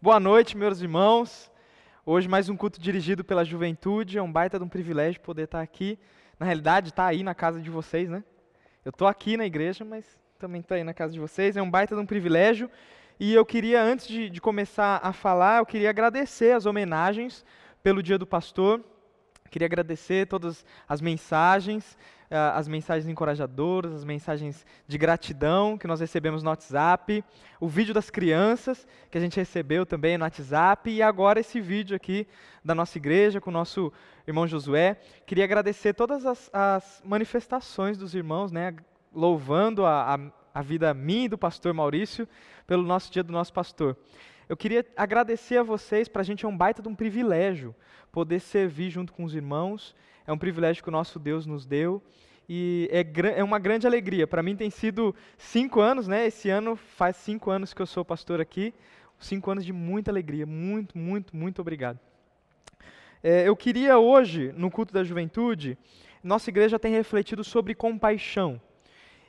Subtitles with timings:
[0.00, 1.50] Boa noite, meus irmãos.
[2.06, 4.16] Hoje mais um culto dirigido pela juventude.
[4.16, 5.98] É um baita de um privilégio poder estar aqui.
[6.38, 8.22] Na realidade, estar aí na casa de vocês, né?
[8.84, 11.56] Eu estou aqui na igreja, mas também estou aí na casa de vocês.
[11.56, 12.70] É um baita de um privilégio.
[13.18, 17.44] E eu queria, antes de, de começar a falar, eu queria agradecer as homenagens
[17.82, 18.80] pelo Dia do Pastor.
[19.50, 21.96] Queria agradecer todas as mensagens.
[22.30, 27.24] Ah, as mensagens encorajadoras, as mensagens de gratidão que nós recebemos no WhatsApp,
[27.58, 31.96] o vídeo das crianças que a gente recebeu também no WhatsApp e agora esse vídeo
[31.96, 32.28] aqui
[32.62, 33.90] da nossa igreja com o nosso
[34.26, 35.00] irmão Josué.
[35.24, 38.76] Queria agradecer todas as, as manifestações dos irmãos, né,
[39.10, 40.18] louvando a, a,
[40.52, 42.28] a vida minha e do pastor Maurício
[42.66, 43.96] pelo nosso dia do nosso pastor.
[44.48, 47.74] Eu queria agradecer a vocês, para a gente é um baita de um privilégio
[48.10, 49.94] poder servir junto com os irmãos
[50.28, 52.02] é um privilégio que o nosso Deus nos deu
[52.46, 54.26] e é, é uma grande alegria.
[54.26, 56.26] Para mim tem sido cinco anos, né?
[56.26, 58.74] Esse ano faz cinco anos que eu sou pastor aqui.
[59.18, 60.44] Cinco anos de muita alegria.
[60.44, 61.98] Muito, muito, muito obrigado.
[63.22, 65.78] É, eu queria hoje, no culto da juventude,
[66.22, 68.60] nossa igreja tem refletido sobre compaixão.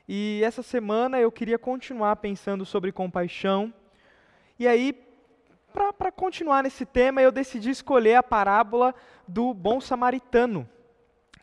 [0.05, 3.73] E essa semana eu queria continuar pensando sobre compaixão.
[4.59, 4.94] E aí,
[5.73, 8.94] para continuar nesse tema, eu decidi escolher a parábola
[9.28, 10.67] do bom samaritano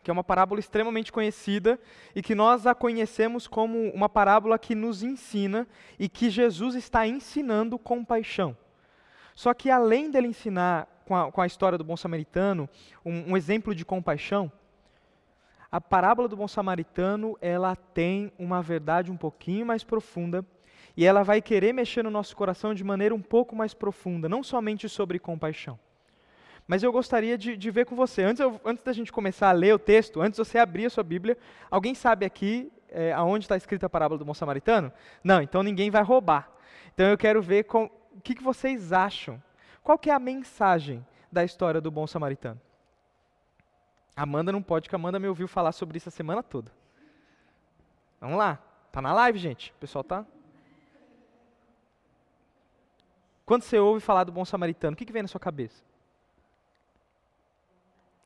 [0.07, 1.77] que é uma parábola extremamente conhecida
[2.15, 5.67] e que nós a conhecemos como uma parábola que nos ensina
[5.99, 8.55] e que Jesus está ensinando compaixão.
[9.35, 12.69] Só que além dele ensinar com a, com a história do bom samaritano
[13.05, 14.49] um, um exemplo de compaixão,
[15.69, 20.41] a parábola do bom samaritano ela tem uma verdade um pouquinho mais profunda
[20.97, 24.41] e ela vai querer mexer no nosso coração de maneira um pouco mais profunda, não
[24.41, 25.79] somente sobre compaixão.
[26.67, 28.23] Mas eu gostaria de, de ver com você.
[28.23, 30.89] Antes, eu, antes da gente começar a ler o texto, antes de você abrir a
[30.89, 31.37] sua Bíblia,
[31.69, 34.91] alguém sabe aqui é, aonde está escrita a parábola do bom samaritano?
[35.23, 36.49] Não, então ninguém vai roubar.
[36.93, 39.41] Então eu quero ver com, o que, que vocês acham.
[39.83, 42.59] Qual que é a mensagem da história do bom samaritano?
[44.15, 46.71] Amanda não pode, a Amanda me ouviu falar sobre isso a semana toda.
[48.19, 48.57] Vamos lá.
[48.91, 49.71] Tá na live, gente?
[49.71, 50.25] O pessoal tá?
[53.47, 55.81] Quando você ouve falar do bom samaritano, o que, que vem na sua cabeça?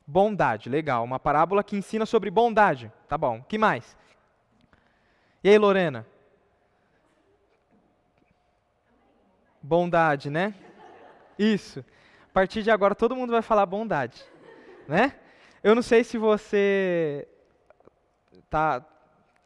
[0.04, 1.04] Bondade, legal.
[1.04, 2.92] Uma parábola que ensina sobre bondade.
[3.06, 3.40] Tá bom.
[3.44, 3.96] que mais?
[5.44, 6.04] E aí, Lorena?
[9.62, 10.56] Bondade, né?
[11.38, 11.84] Isso.
[12.24, 14.24] A partir de agora todo mundo vai falar bondade,
[14.88, 15.14] né?
[15.62, 17.28] Eu não sei se você
[18.50, 18.84] tá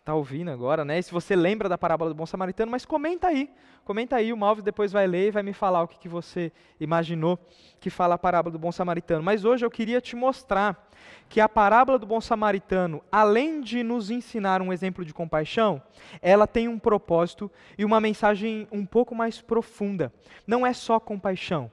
[0.06, 1.00] tá ouvindo agora, né?
[1.00, 3.50] E se você lembra da parábola do bom samaritano, mas comenta aí.
[3.84, 6.52] Comenta aí, o Malves depois vai ler e vai me falar o que, que você
[6.78, 7.36] imaginou
[7.80, 9.20] que fala a parábola do bom samaritano.
[9.20, 10.88] Mas hoje eu queria te mostrar
[11.28, 15.82] que a parábola do bom samaritano, além de nos ensinar um exemplo de compaixão,
[16.22, 20.12] ela tem um propósito e uma mensagem um pouco mais profunda.
[20.46, 21.68] Não é só compaixão,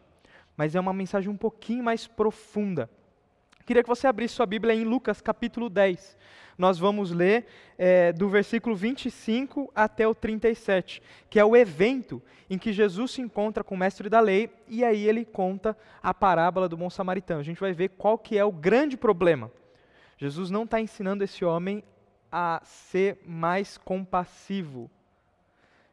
[0.58, 2.90] mas é uma mensagem um pouquinho mais profunda.
[3.64, 6.18] Queria que você abrisse sua Bíblia em Lucas capítulo 10
[6.58, 7.46] nós vamos ler
[7.78, 13.22] é, do versículo 25 até o 37, que é o evento em que Jesus se
[13.22, 17.40] encontra com o mestre da lei e aí ele conta a parábola do bom samaritano.
[17.40, 19.52] A gente vai ver qual que é o grande problema.
[20.18, 21.84] Jesus não está ensinando esse homem
[22.32, 24.90] a ser mais compassivo.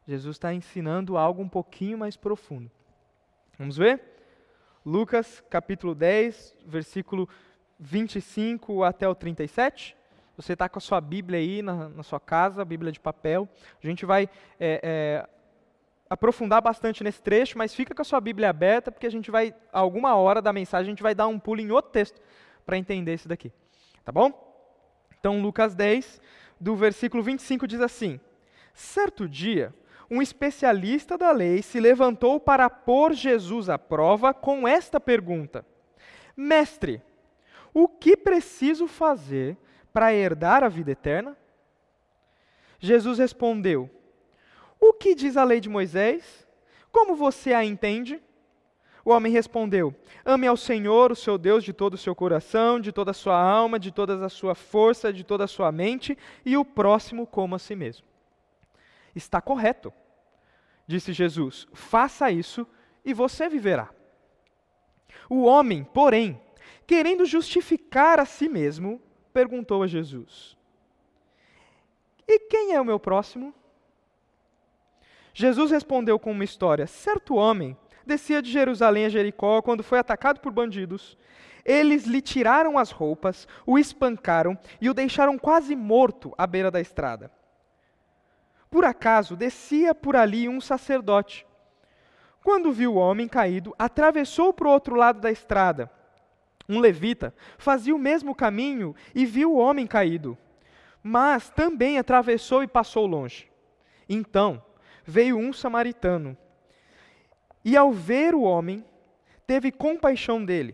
[0.07, 2.69] Jesus está ensinando algo um pouquinho mais profundo.
[3.57, 4.01] Vamos ver?
[4.85, 7.29] Lucas capítulo 10, versículo
[7.79, 9.95] 25 até o 37.
[10.41, 13.47] Você está com a sua Bíblia aí na, na, sua casa, Bíblia de papel.
[13.81, 14.27] A gente vai
[14.59, 15.29] é, é,
[16.09, 19.53] aprofundar bastante nesse trecho, mas fica com a sua Bíblia aberta, porque a gente vai,
[19.71, 22.19] alguma hora da mensagem, a gente vai dar um pulo em outro texto
[22.65, 23.51] para entender isso daqui.
[24.03, 24.33] Tá bom?
[25.19, 26.19] Então, Lucas 10,
[26.59, 28.19] do versículo 25, diz assim:
[28.73, 29.71] Certo dia,
[30.09, 35.63] um especialista da lei se levantou para pôr Jesus à prova com esta pergunta:
[36.35, 36.99] Mestre,
[37.71, 39.55] o que preciso fazer
[39.93, 41.37] para herdar a vida eterna?
[42.79, 43.89] Jesus respondeu:
[44.79, 46.47] O que diz a lei de Moisés?
[46.91, 48.21] Como você a entende?
[49.03, 49.95] O homem respondeu:
[50.25, 53.39] Ame ao Senhor, o seu Deus, de todo o seu coração, de toda a sua
[53.39, 57.55] alma, de toda a sua força, de toda a sua mente, e o próximo como
[57.55, 58.05] a si mesmo.
[59.15, 59.91] Está correto,
[60.87, 61.67] disse Jesus.
[61.73, 62.65] Faça isso
[63.03, 63.89] e você viverá.
[65.29, 66.39] O homem, porém,
[66.85, 69.01] querendo justificar a si mesmo,
[69.31, 70.57] perguntou a Jesus:
[72.27, 73.53] E quem é o meu próximo?
[75.33, 80.39] Jesus respondeu com uma história: Certo homem descia de Jerusalém a Jericó quando foi atacado
[80.39, 81.17] por bandidos.
[81.63, 86.81] Eles lhe tiraram as roupas, o espancaram e o deixaram quase morto à beira da
[86.81, 87.31] estrada.
[88.69, 91.45] Por acaso descia por ali um sacerdote.
[92.43, 95.91] Quando viu o homem caído, atravessou para o outro lado da estrada.
[96.71, 100.37] Um levita fazia o mesmo caminho e viu o homem caído,
[101.03, 103.51] mas também atravessou e passou longe.
[104.07, 104.63] Então
[105.03, 106.37] veio um samaritano
[107.65, 108.85] e, ao ver o homem,
[109.45, 110.73] teve compaixão dele.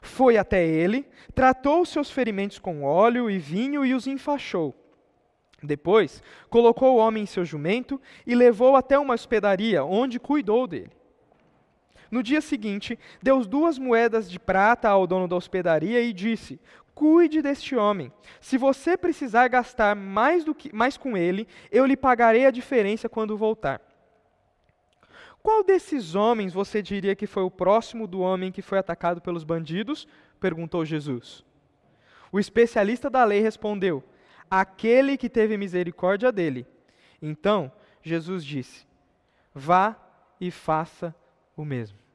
[0.00, 4.74] Foi até ele, tratou seus ferimentos com óleo e vinho e os enfaixou.
[5.62, 10.95] Depois, colocou o homem em seu jumento e levou até uma hospedaria, onde cuidou dele.
[12.16, 16.58] No dia seguinte, deu duas moedas de prata ao dono da hospedaria e disse:
[16.94, 18.10] Cuide deste homem.
[18.40, 23.06] Se você precisar gastar mais, do que, mais com ele, eu lhe pagarei a diferença
[23.06, 23.82] quando voltar.
[25.42, 29.44] Qual desses homens você diria que foi o próximo do homem que foi atacado pelos
[29.44, 30.08] bandidos?
[30.40, 31.44] perguntou Jesus.
[32.32, 34.02] O especialista da lei respondeu:
[34.50, 36.66] Aquele que teve misericórdia dele.
[37.20, 37.70] Então
[38.02, 38.86] Jesus disse:
[39.54, 39.94] Vá
[40.40, 41.14] e faça
[41.54, 42.05] o mesmo.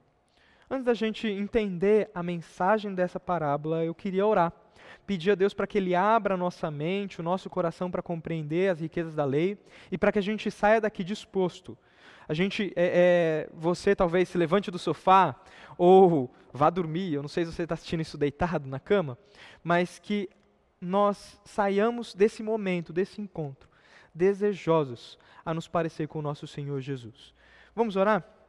[0.73, 4.53] Antes da gente entender a mensagem dessa parábola, eu queria orar.
[5.05, 8.71] Pedir a Deus para que Ele abra a nossa mente, o nosso coração para compreender
[8.71, 9.57] as riquezas da lei
[9.91, 11.77] e para que a gente saia daqui disposto.
[12.25, 15.35] A gente, é, é, você talvez se levante do sofá
[15.77, 19.17] ou vá dormir, eu não sei se você está assistindo isso deitado na cama,
[19.61, 20.29] mas que
[20.79, 23.67] nós saiamos desse momento, desse encontro,
[24.15, 27.33] desejosos a nos parecer com o nosso Senhor Jesus.
[27.75, 28.40] Vamos orar?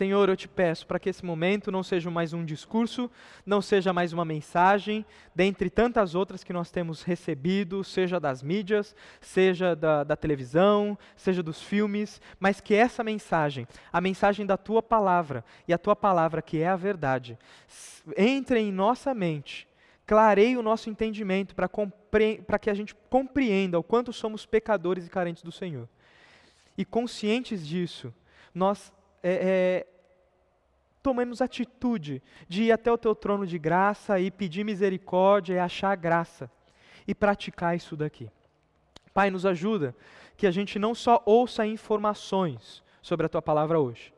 [0.00, 3.10] Senhor, eu te peço para que esse momento não seja mais um discurso,
[3.44, 8.96] não seja mais uma mensagem, dentre tantas outras que nós temos recebido, seja das mídias,
[9.20, 14.82] seja da, da televisão, seja dos filmes, mas que essa mensagem, a mensagem da tua
[14.82, 17.38] palavra e a tua palavra, que é a verdade,
[18.16, 19.68] entre em nossa mente,
[20.06, 25.42] clareie o nosso entendimento para que a gente compreenda o quanto somos pecadores e carentes
[25.42, 25.86] do Senhor.
[26.78, 28.14] E conscientes disso,
[28.54, 28.90] nós
[29.22, 29.86] é, é,
[31.02, 35.96] tomemos atitude de ir até o teu trono de graça e pedir misericórdia e achar
[35.96, 36.50] graça
[37.06, 38.30] e praticar isso daqui.
[39.12, 39.94] Pai, nos ajuda
[40.36, 44.12] que a gente não só ouça informações sobre a tua palavra hoje,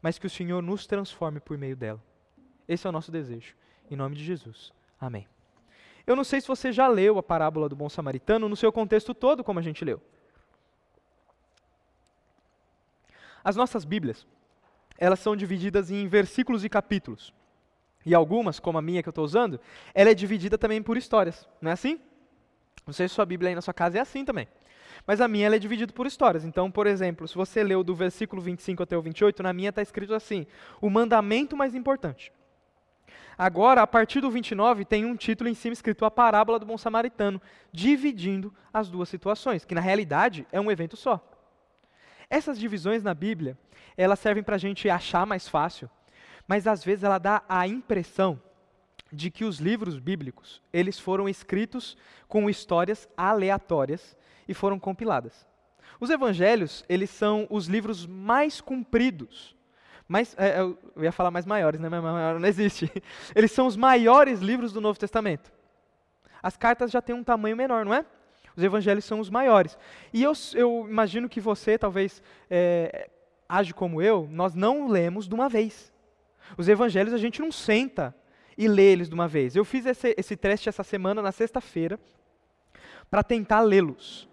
[0.00, 2.02] mas que o Senhor nos transforme por meio dela.
[2.68, 3.54] Esse é o nosso desejo.
[3.90, 4.72] Em nome de Jesus.
[5.00, 5.26] Amém.
[6.06, 9.12] Eu não sei se você já leu a parábola do bom samaritano no seu contexto
[9.12, 10.00] todo, como a gente leu.
[13.46, 14.26] As nossas Bíblias,
[14.98, 17.32] elas são divididas em versículos e capítulos.
[18.04, 19.60] E algumas, como a minha que eu estou usando,
[19.94, 21.48] ela é dividida também por histórias.
[21.62, 22.00] Não é assim?
[22.84, 24.48] Não sei se sua Bíblia aí na sua casa é assim também.
[25.06, 26.44] Mas a minha ela é dividida por histórias.
[26.44, 29.80] Então, por exemplo, se você leu do versículo 25 até o 28, na minha está
[29.80, 30.44] escrito assim:
[30.80, 32.32] o mandamento mais importante.
[33.38, 36.76] Agora, a partir do 29, tem um título em cima escrito A Parábola do Bom
[36.76, 37.40] Samaritano,
[37.70, 41.35] dividindo as duas situações, que na realidade é um evento só.
[42.28, 43.56] Essas divisões na Bíblia,
[43.96, 45.88] elas servem para a gente achar mais fácil,
[46.46, 48.40] mas às vezes ela dá a impressão
[49.12, 51.96] de que os livros bíblicos, eles foram escritos
[52.26, 54.16] com histórias aleatórias
[54.48, 55.46] e foram compiladas.
[56.00, 59.56] Os evangelhos, eles são os livros mais compridos,
[60.08, 61.88] mais, é, eu ia falar mais maiores, né?
[61.88, 62.90] mas maior não existe.
[63.34, 65.52] Eles são os maiores livros do Novo Testamento.
[66.40, 68.06] As cartas já têm um tamanho menor, não é?
[68.56, 69.78] Os evangelhos são os maiores.
[70.12, 73.10] E eu, eu imagino que você talvez é,
[73.48, 75.92] age como eu, nós não lemos de uma vez.
[76.56, 78.14] Os evangelhos a gente não senta
[78.56, 79.54] e lê eles de uma vez.
[79.54, 82.00] Eu fiz esse, esse teste essa semana, na sexta-feira,
[83.10, 84.28] para tentar lê-los.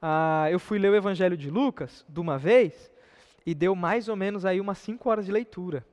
[0.00, 2.92] Ah, eu fui ler o evangelho de Lucas de uma vez
[3.44, 5.84] e deu mais ou menos aí umas cinco horas de leitura.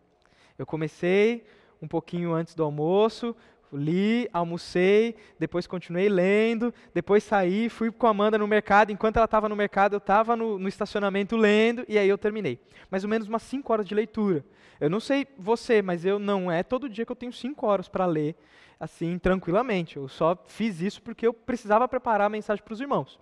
[0.57, 1.45] Eu comecei
[1.81, 3.35] um pouquinho antes do almoço,
[3.75, 8.91] li, almocei, depois continuei lendo, depois saí, fui com a Amanda no mercado.
[8.91, 12.59] Enquanto ela estava no mercado, eu estava no, no, estacionamento lendo e aí eu terminei.
[12.89, 14.45] Mais ou menos umas 5 horas de leitura.
[14.79, 17.87] Eu não sei você, mas eu não é todo dia que eu tenho 5 horas
[17.87, 18.35] para ler,
[18.79, 19.97] assim, tranquilamente.
[19.97, 23.19] Eu só fiz isso porque eu precisava preparar a mensagem para os irmãos.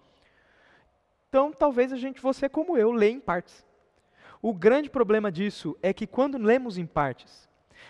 [1.29, 3.65] Então, talvez a gente, você como eu, lê em partes.
[4.41, 7.47] O grande problema disso é que quando lemos em partes,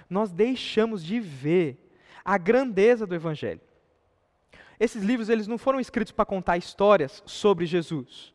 [0.09, 1.90] nós deixamos de ver
[2.23, 3.61] a grandeza do Evangelho.
[4.79, 8.33] Esses livros eles não foram escritos para contar histórias sobre Jesus.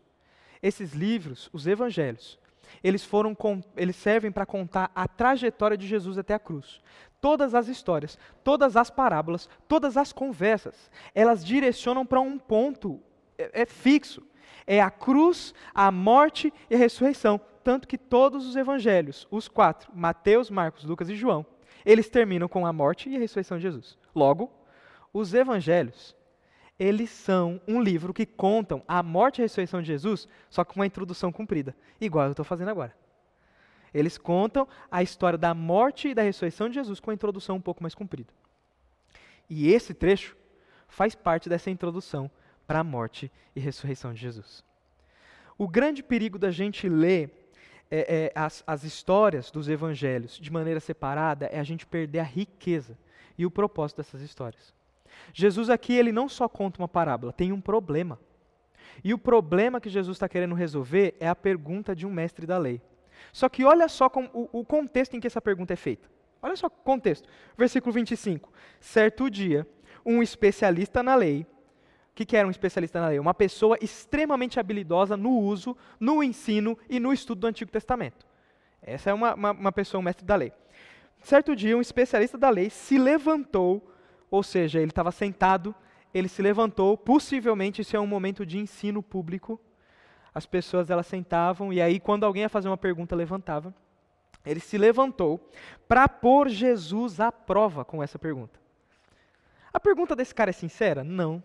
[0.62, 2.38] Esses livros, os Evangelhos,
[2.82, 3.36] eles, foram,
[3.76, 6.80] eles servem para contar a trajetória de Jesus até a cruz.
[7.20, 13.00] Todas as histórias, todas as parábolas, todas as conversas, elas direcionam para um ponto
[13.38, 14.22] é, é fixo.
[14.66, 17.40] É a cruz, a morte e a ressurreição.
[17.62, 21.44] Tanto que todos os evangelhos, os quatro, Mateus, Marcos, Lucas e João,
[21.86, 23.96] eles terminam com a morte e a ressurreição de Jesus.
[24.12, 24.52] Logo,
[25.12, 26.16] os evangelhos,
[26.76, 30.74] eles são um livro que contam a morte e a ressurreição de Jesus, só com
[30.74, 32.92] uma introdução cumprida, igual eu estou fazendo agora.
[33.94, 37.60] Eles contam a história da morte e da ressurreição de Jesus com a introdução um
[37.60, 38.34] pouco mais comprida.
[39.48, 40.36] E esse trecho
[40.88, 42.28] faz parte dessa introdução
[42.66, 44.64] para a morte e ressurreição de Jesus.
[45.56, 47.45] O grande perigo da gente ler
[47.90, 52.24] é, é, as, as histórias dos evangelhos de maneira separada é a gente perder a
[52.24, 52.98] riqueza
[53.38, 54.74] e o propósito dessas histórias.
[55.32, 58.18] Jesus aqui, ele não só conta uma parábola, tem um problema.
[59.04, 62.58] E o problema que Jesus está querendo resolver é a pergunta de um mestre da
[62.58, 62.80] lei.
[63.32, 66.08] Só que olha só com, o, o contexto em que essa pergunta é feita.
[66.42, 67.28] Olha só o contexto.
[67.56, 68.52] Versículo 25.
[68.80, 69.66] Certo dia,
[70.04, 71.46] um especialista na lei.
[72.16, 73.18] Que, que era um especialista na lei?
[73.18, 78.26] Uma pessoa extremamente habilidosa no uso, no ensino e no estudo do Antigo Testamento.
[78.80, 80.50] Essa é uma, uma, uma pessoa, um mestre da lei.
[81.20, 83.92] Certo dia, um especialista da lei se levantou,
[84.30, 85.74] ou seja, ele estava sentado,
[86.14, 89.60] ele se levantou, possivelmente isso é um momento de ensino público.
[90.32, 93.74] As pessoas elas sentavam e aí quando alguém ia fazer uma pergunta levantava.
[94.42, 95.50] Ele se levantou
[95.86, 98.58] para pôr Jesus à prova com essa pergunta.
[99.70, 101.04] A pergunta desse cara é sincera?
[101.04, 101.42] Não.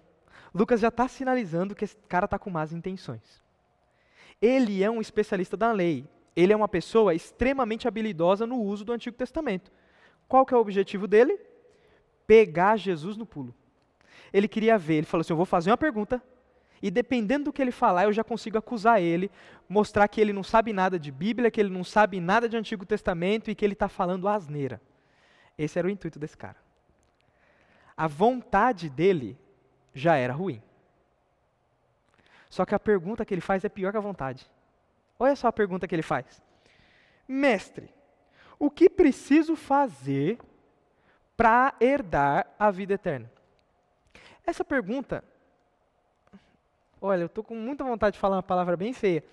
[0.53, 3.41] Lucas já está sinalizando que esse cara está com más intenções.
[4.41, 6.05] Ele é um especialista da lei.
[6.35, 9.71] Ele é uma pessoa extremamente habilidosa no uso do Antigo Testamento.
[10.27, 11.39] Qual que é o objetivo dele?
[12.25, 13.53] Pegar Jesus no pulo.
[14.33, 16.21] Ele queria ver, ele falou assim: Eu vou fazer uma pergunta,
[16.81, 19.29] e dependendo do que ele falar, eu já consigo acusar ele,
[19.69, 22.85] mostrar que ele não sabe nada de Bíblia, que ele não sabe nada de Antigo
[22.85, 24.81] Testamento e que ele está falando asneira.
[25.57, 26.57] Esse era o intuito desse cara.
[27.95, 29.37] A vontade dele
[29.93, 30.61] já era ruim.
[32.49, 34.49] Só que a pergunta que ele faz é pior que a vontade.
[35.17, 36.41] Olha só a pergunta que ele faz:
[37.27, 37.93] Mestre,
[38.59, 40.39] o que preciso fazer
[41.37, 43.31] para herdar a vida eterna?
[44.45, 45.23] Essa pergunta
[47.01, 49.23] Olha, eu estou com muita vontade de falar uma palavra bem feia.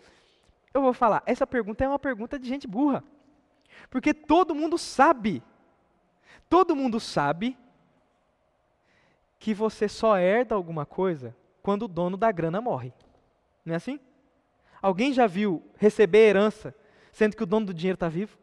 [0.72, 3.04] Eu vou falar, essa pergunta é uma pergunta de gente burra.
[3.90, 5.42] Porque todo mundo sabe,
[6.48, 7.58] todo mundo sabe
[9.38, 12.92] que você só herda alguma coisa quando o dono da grana morre.
[13.64, 14.00] Não é assim?
[14.80, 16.74] Alguém já viu receber herança
[17.12, 18.38] sendo que o dono do dinheiro está vivo?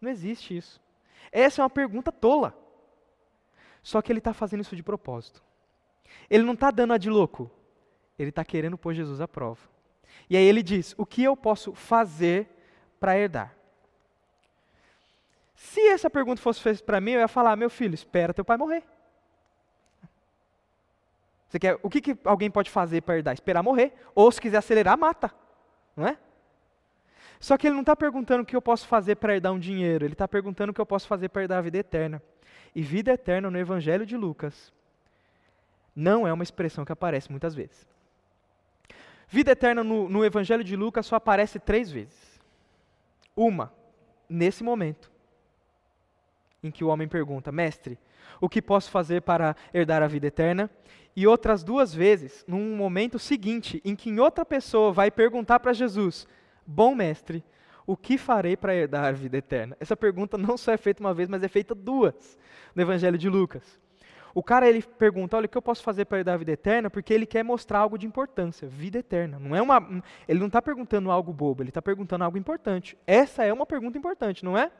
[0.00, 0.80] Não existe isso.
[1.32, 2.56] Essa é uma pergunta tola.
[3.82, 5.42] Só que ele está fazendo isso de propósito.
[6.28, 7.50] Ele não está dando a de louco
[8.22, 9.60] ele está querendo pôr Jesus à prova.
[10.28, 12.48] E aí ele diz: O que eu posso fazer
[12.98, 13.56] para herdar?
[15.54, 18.58] Se essa pergunta fosse feita para mim, eu ia falar: Meu filho, espera teu pai
[18.58, 18.84] morrer.
[21.50, 23.34] Você quer, o que, que alguém pode fazer para herdar?
[23.34, 23.92] Esperar morrer.
[24.14, 25.34] Ou se quiser acelerar, mata.
[25.96, 26.16] Não é?
[27.40, 30.04] Só que ele não está perguntando o que eu posso fazer para herdar um dinheiro,
[30.04, 32.22] ele está perguntando o que eu posso fazer para herdar a vida eterna.
[32.72, 34.72] E vida eterna no Evangelho de Lucas
[35.96, 37.84] não é uma expressão que aparece muitas vezes.
[39.26, 42.40] Vida eterna no, no Evangelho de Lucas só aparece três vezes.
[43.34, 43.72] Uma,
[44.28, 45.10] nesse momento,
[46.62, 47.98] em que o homem pergunta: Mestre,
[48.40, 50.70] o que posso fazer para herdar a vida eterna?
[51.14, 56.26] E outras duas vezes, num momento seguinte, em que outra pessoa vai perguntar para Jesus:
[56.66, 57.44] Bom mestre,
[57.86, 59.76] o que farei para herdar a vida eterna?
[59.80, 62.38] Essa pergunta não só é feita uma vez, mas é feita duas
[62.74, 63.80] no Evangelho de Lucas.
[64.32, 66.88] O cara ele pergunta, olha, o que eu posso fazer para herdar a vida eterna?
[66.88, 69.38] Porque ele quer mostrar algo de importância, vida eterna.
[69.40, 72.96] Não é uma, ele não está perguntando algo bobo, ele está perguntando algo importante.
[73.06, 74.70] Essa é uma pergunta importante, não é?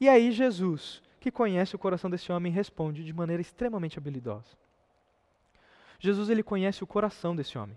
[0.00, 4.56] E aí Jesus, que conhece o coração desse homem, responde de maneira extremamente habilidosa.
[5.98, 7.76] Jesus ele conhece o coração desse homem.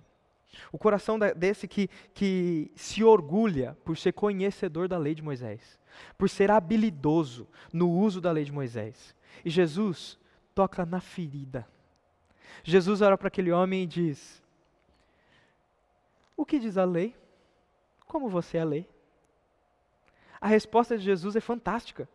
[0.72, 5.80] O coração desse que, que se orgulha por ser conhecedor da lei de Moisés,
[6.16, 9.16] por ser habilidoso no uso da lei de Moisés.
[9.44, 10.20] E Jesus
[10.54, 11.68] toca na ferida.
[12.64, 14.44] Jesus olha para aquele homem e diz:
[16.38, 17.16] O que diz a lei?
[18.06, 18.88] Como você é a lei?
[20.40, 22.08] A resposta de Jesus é fantástica.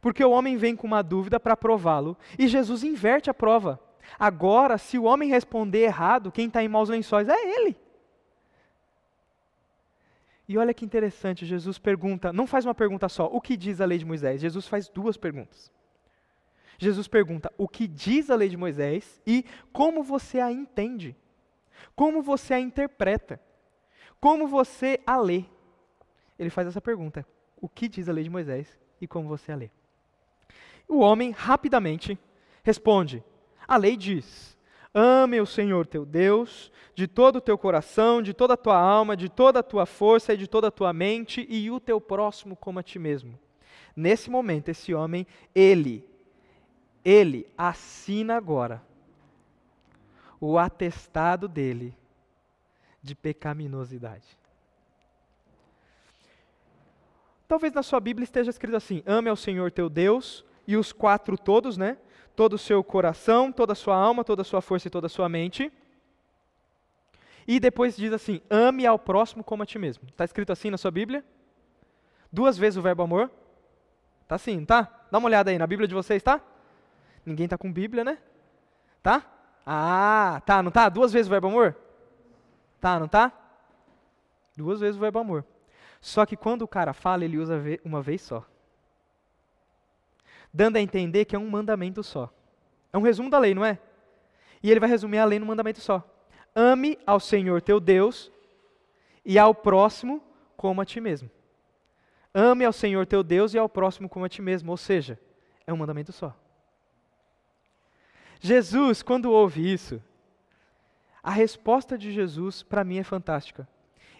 [0.00, 3.80] Porque o homem vem com uma dúvida para prová-lo e Jesus inverte a prova.
[4.18, 7.76] Agora, se o homem responder errado, quem está em maus lençóis é ele.
[10.48, 13.84] E olha que interessante, Jesus pergunta, não faz uma pergunta só, o que diz a
[13.84, 14.40] lei de Moisés?
[14.40, 15.72] Jesus faz duas perguntas.
[16.78, 21.16] Jesus pergunta o que diz a lei de Moisés e como você a entende.
[21.94, 23.40] Como você a interpreta.
[24.20, 25.44] Como você a lê.
[26.38, 27.26] Ele faz essa pergunta:
[27.60, 29.70] o que diz a lei de Moisés e como você a lê.
[30.88, 32.18] O homem rapidamente
[32.62, 33.22] responde:
[33.66, 34.56] a lei diz:
[34.94, 39.16] Ame o Senhor teu Deus de todo o teu coração, de toda a tua alma,
[39.16, 42.56] de toda a tua força e de toda a tua mente, e o teu próximo
[42.56, 43.38] como a ti mesmo.
[43.94, 46.04] Nesse momento, esse homem, ele
[47.04, 48.82] ele assina agora
[50.40, 51.96] o atestado dele
[53.00, 54.26] de pecaminosidade.
[57.48, 61.38] Talvez na sua Bíblia esteja escrito assim: ame ao Senhor teu Deus e os quatro
[61.38, 61.96] todos, né?
[62.34, 65.10] Todo o seu coração, toda a sua alma, toda a sua força e toda a
[65.10, 65.72] sua mente.
[67.46, 70.08] E depois diz assim: ame ao próximo como a ti mesmo.
[70.08, 71.24] Está escrito assim na sua Bíblia?
[72.32, 73.30] Duas vezes o verbo amor?
[74.26, 75.06] Tá assim, tá?
[75.10, 76.40] Dá uma olhada aí na Bíblia de vocês, tá?
[77.24, 78.18] Ninguém está com Bíblia, né?
[79.02, 79.24] Tá?
[79.64, 80.88] Ah, tá, não tá?
[80.88, 81.76] Duas vezes o verbo amor?
[82.80, 83.32] Tá, não tá?
[84.56, 85.44] Duas vezes o verbo amor.
[86.06, 88.46] Só que quando o cara fala, ele usa uma vez só.
[90.54, 92.32] Dando a entender que é um mandamento só.
[92.92, 93.76] É um resumo da lei, não é?
[94.62, 96.08] E ele vai resumir a lei no mandamento só.
[96.54, 98.30] Ame ao Senhor teu Deus
[99.24, 100.22] e ao próximo
[100.56, 101.28] como a ti mesmo.
[102.32, 104.70] Ame ao Senhor teu Deus e ao próximo como a ti mesmo.
[104.70, 105.18] Ou seja,
[105.66, 106.32] é um mandamento só.
[108.38, 110.00] Jesus, quando ouve isso,
[111.20, 113.68] a resposta de Jesus para mim é fantástica.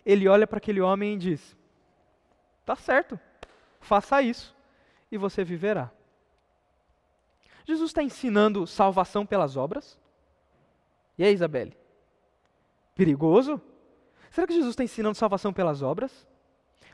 [0.05, 1.57] Ele olha para aquele homem e diz:
[2.67, 3.19] Tá certo,
[3.81, 4.55] faça isso
[5.11, 5.91] e você viverá.
[7.65, 9.97] Jesus está ensinando salvação pelas obras?
[11.17, 11.77] E aí, Isabelle?
[12.95, 13.61] Perigoso?
[14.31, 16.27] Será que Jesus está ensinando salvação pelas obras?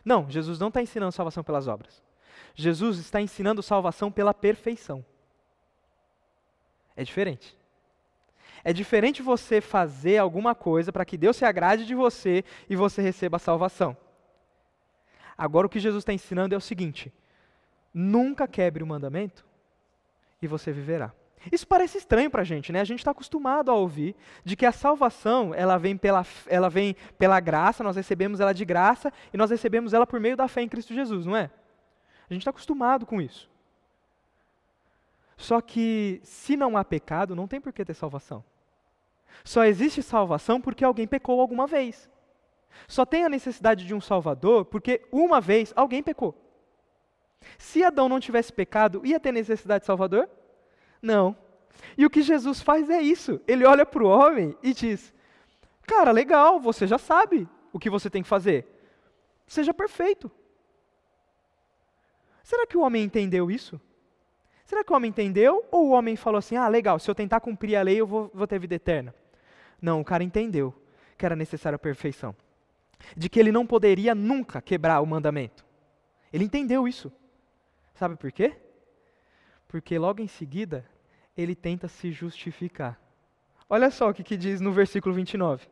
[0.05, 2.03] Não, Jesus não está ensinando salvação pelas obras.
[2.55, 5.05] Jesus está ensinando salvação pela perfeição.
[6.95, 7.57] É diferente.
[8.63, 13.01] É diferente você fazer alguma coisa para que Deus se agrade de você e você
[13.01, 13.97] receba a salvação.
[15.43, 17.13] Agora, o que Jesus está ensinando é o seguinte:
[17.93, 19.45] nunca quebre o mandamento
[20.41, 21.13] e você viverá.
[21.51, 22.81] Isso parece estranho para a gente, né?
[22.81, 26.95] A gente está acostumado a ouvir de que a salvação ela vem, pela, ela vem
[27.19, 30.63] pela graça, nós recebemos ela de graça e nós recebemos ela por meio da fé
[30.63, 31.51] em Cristo Jesus, não é?
[32.31, 33.51] A gente está acostumado com isso.
[35.37, 38.45] Só que se não há pecado, não tem por que ter salvação.
[39.43, 42.09] Só existe salvação porque alguém pecou alguma vez.
[42.89, 46.35] Só tem a necessidade de um Salvador porque uma vez alguém pecou.
[47.59, 50.29] Se Adão não tivesse pecado, ia ter necessidade de Salvador?
[51.01, 51.37] Não.
[51.97, 53.41] E o que Jesus faz é isso.
[53.47, 55.13] Ele olha para o homem e diz:
[55.83, 58.67] Cara, legal, você já sabe o que você tem que fazer.
[59.47, 60.31] Seja perfeito.
[62.43, 63.81] Será que o homem entendeu isso?
[64.65, 65.67] Será que o homem entendeu?
[65.71, 68.31] Ou o homem falou assim: ah, legal, se eu tentar cumprir a lei, eu vou,
[68.33, 69.15] vou ter vida eterna?
[69.81, 70.75] Não, o cara entendeu
[71.19, 72.35] que era necessária a perfeição.
[73.17, 75.65] De que ele não poderia nunca quebrar o mandamento.
[76.33, 77.13] Ele entendeu isso.
[77.95, 78.57] Sabe por quê?
[79.69, 80.85] Porque logo em seguida,
[81.37, 83.01] ele tenta se justificar.
[83.69, 85.67] Olha só o que, que diz no versículo 29.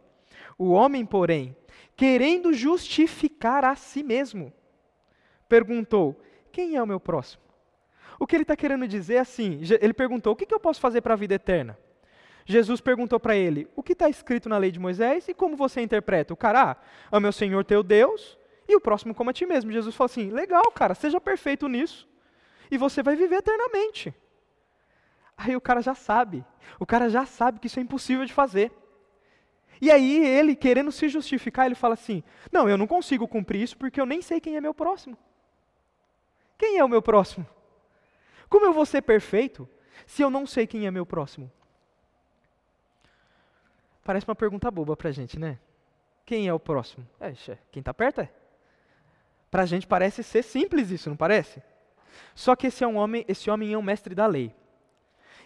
[0.56, 1.56] O homem, porém,
[1.96, 4.52] querendo justificar a si mesmo,
[5.48, 7.50] perguntou: Quem é o meu próximo?
[8.20, 10.78] O que ele está querendo dizer é assim: ele perguntou, o que, que eu posso
[10.78, 11.78] fazer para a vida eterna?
[12.44, 15.80] Jesus perguntou para ele, o que está escrito na lei de Moisés e como você
[15.80, 16.32] interpreta?
[16.32, 16.76] O cara, ah,
[17.12, 19.72] ame o Senhor teu Deus e o próximo como a ti mesmo.
[19.72, 22.08] Jesus falou assim, legal, cara, seja perfeito nisso
[22.70, 24.14] e você vai viver eternamente.
[25.36, 26.44] Aí o cara já sabe,
[26.78, 28.70] o cara já sabe que isso é impossível de fazer.
[29.80, 32.22] E aí ele, querendo se justificar, ele fala assim:
[32.52, 35.16] Não, eu não consigo cumprir isso porque eu nem sei quem é meu próximo.
[36.58, 37.46] Quem é o meu próximo?
[38.48, 39.66] Como eu vou ser perfeito
[40.06, 41.50] se eu não sei quem é meu próximo?
[44.10, 45.56] Parece uma pergunta boba para a gente, né?
[46.26, 47.06] Quem é o próximo?
[47.20, 47.32] É,
[47.70, 48.28] quem está perto é.
[49.48, 51.62] Para a gente parece ser simples isso, não parece?
[52.34, 54.52] Só que esse, é um homem, esse homem é um mestre da lei.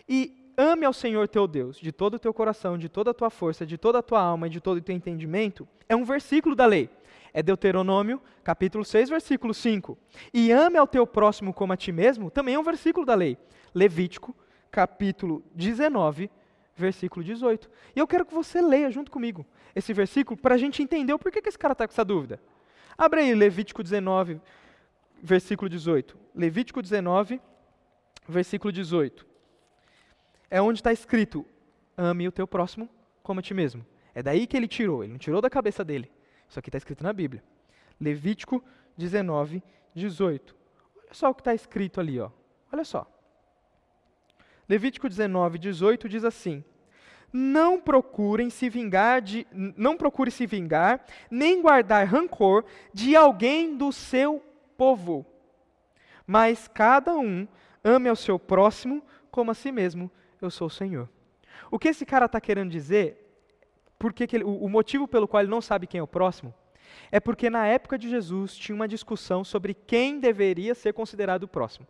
[0.09, 3.29] E ame ao Senhor teu Deus de todo o teu coração, de toda a tua
[3.29, 6.57] força, de toda a tua alma e de todo o teu entendimento, é um versículo
[6.57, 6.89] da lei
[7.35, 9.99] é Deuteronômio, capítulo 6, versículo 5.
[10.33, 13.37] E ame ao teu próximo como a ti mesmo, também é um versículo da lei.
[13.75, 14.35] Levítico,
[14.71, 16.44] capítulo 19, versículo
[16.77, 17.71] 18.
[17.95, 21.19] E eu quero que você leia junto comigo esse versículo para a gente entender o
[21.19, 22.41] porquê que esse cara está com essa dúvida.
[22.97, 24.41] Abre aí Levítico 19,
[25.23, 26.17] versículo 18.
[26.35, 27.41] Levítico 19,
[28.29, 29.27] versículo 18.
[30.51, 31.45] É onde está escrito:
[31.97, 32.89] ame o teu próximo
[33.23, 33.85] como a ti mesmo.
[34.15, 36.11] É daí que ele tirou, ele não tirou da cabeça dele.
[36.49, 37.43] Isso aqui está escrito na Bíblia.
[38.01, 38.63] Levítico
[38.97, 39.63] 19,
[39.95, 40.57] 18.
[40.97, 42.31] Olha só o que está escrito ali, ó.
[42.73, 43.11] Olha só.
[44.69, 46.65] Levítico 19, 18 diz assim:
[47.33, 53.93] Não procurem se vingar de, não procure se vingar, nem guardar rancor de alguém do
[53.93, 54.43] seu
[54.77, 55.27] povo.
[56.27, 57.47] Mas cada um
[57.83, 60.11] ame ao seu próximo como a si mesmo.
[60.41, 61.09] Eu sou o Senhor.
[61.71, 63.21] O que esse cara está querendo dizer
[63.99, 66.53] porque ele, o, o motivo pelo qual ele não sabe quem é o próximo
[67.11, 71.49] é porque na época de Jesus tinha uma discussão sobre quem deveria ser considerado o
[71.49, 71.87] próximo.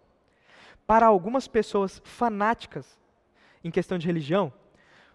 [0.87, 2.99] Para algumas pessoas fanáticas
[3.62, 4.53] em questão de religião,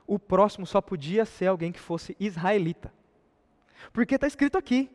[0.08, 2.92] o próximo só podia ser alguém que fosse israelita.
[3.94, 4.90] Porque está escrito aqui: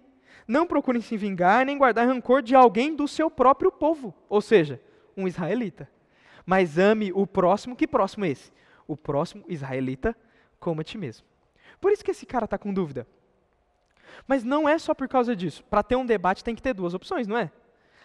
[0.47, 4.81] Não procurem se vingar nem guardar rancor de alguém do seu próprio povo, ou seja,
[5.17, 5.89] um israelita.
[6.45, 8.53] Mas ame o próximo, que próximo é esse?
[8.87, 10.17] O próximo israelita
[10.59, 11.27] como a ti mesmo.
[11.81, 13.07] Por isso que esse cara está com dúvida.
[14.27, 15.65] Mas não é só por causa disso.
[15.65, 17.51] Para ter um debate tem que ter duas opções, não é?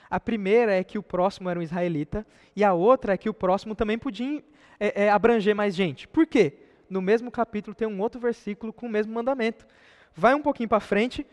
[0.10, 3.34] A primeira é que o próximo era um israelita, e a outra é que o
[3.34, 4.44] próximo também podia
[4.80, 6.08] é, é, abranger mais gente.
[6.08, 6.54] Por quê?
[6.90, 9.68] No mesmo capítulo tem um outro versículo com o mesmo mandamento.
[10.16, 11.26] Vai um pouquinho para frente,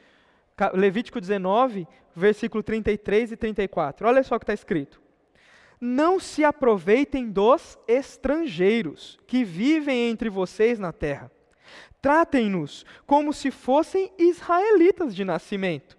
[0.75, 4.07] Levítico 19, versículo 33 e 34.
[4.07, 5.01] Olha só o que está escrito.
[5.81, 11.31] Não se aproveitem dos estrangeiros que vivem entre vocês na terra.
[12.01, 15.97] Tratem-nos como se fossem israelitas de nascimento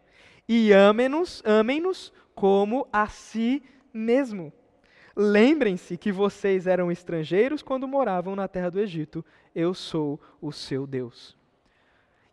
[0.47, 4.53] e amem-nos, amem-nos como a si mesmo.
[5.15, 9.25] Lembrem-se que vocês eram estrangeiros quando moravam na terra do Egito.
[9.55, 11.35] Eu sou o seu Deus.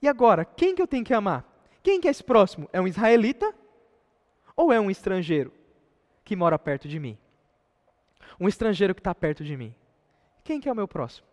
[0.03, 1.43] E agora, quem que eu tenho que amar?
[1.83, 2.69] Quem que é esse próximo?
[2.71, 3.51] É um israelita
[4.55, 5.51] ou é um estrangeiro
[6.23, 7.17] que mora perto de mim?
[8.39, 9.75] Um estrangeiro que está perto de mim.
[10.45, 11.27] Quem que é o meu próximo?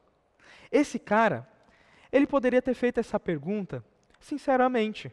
[0.72, 1.46] Esse cara,
[2.10, 3.84] ele poderia ter feito essa pergunta
[4.18, 5.12] sinceramente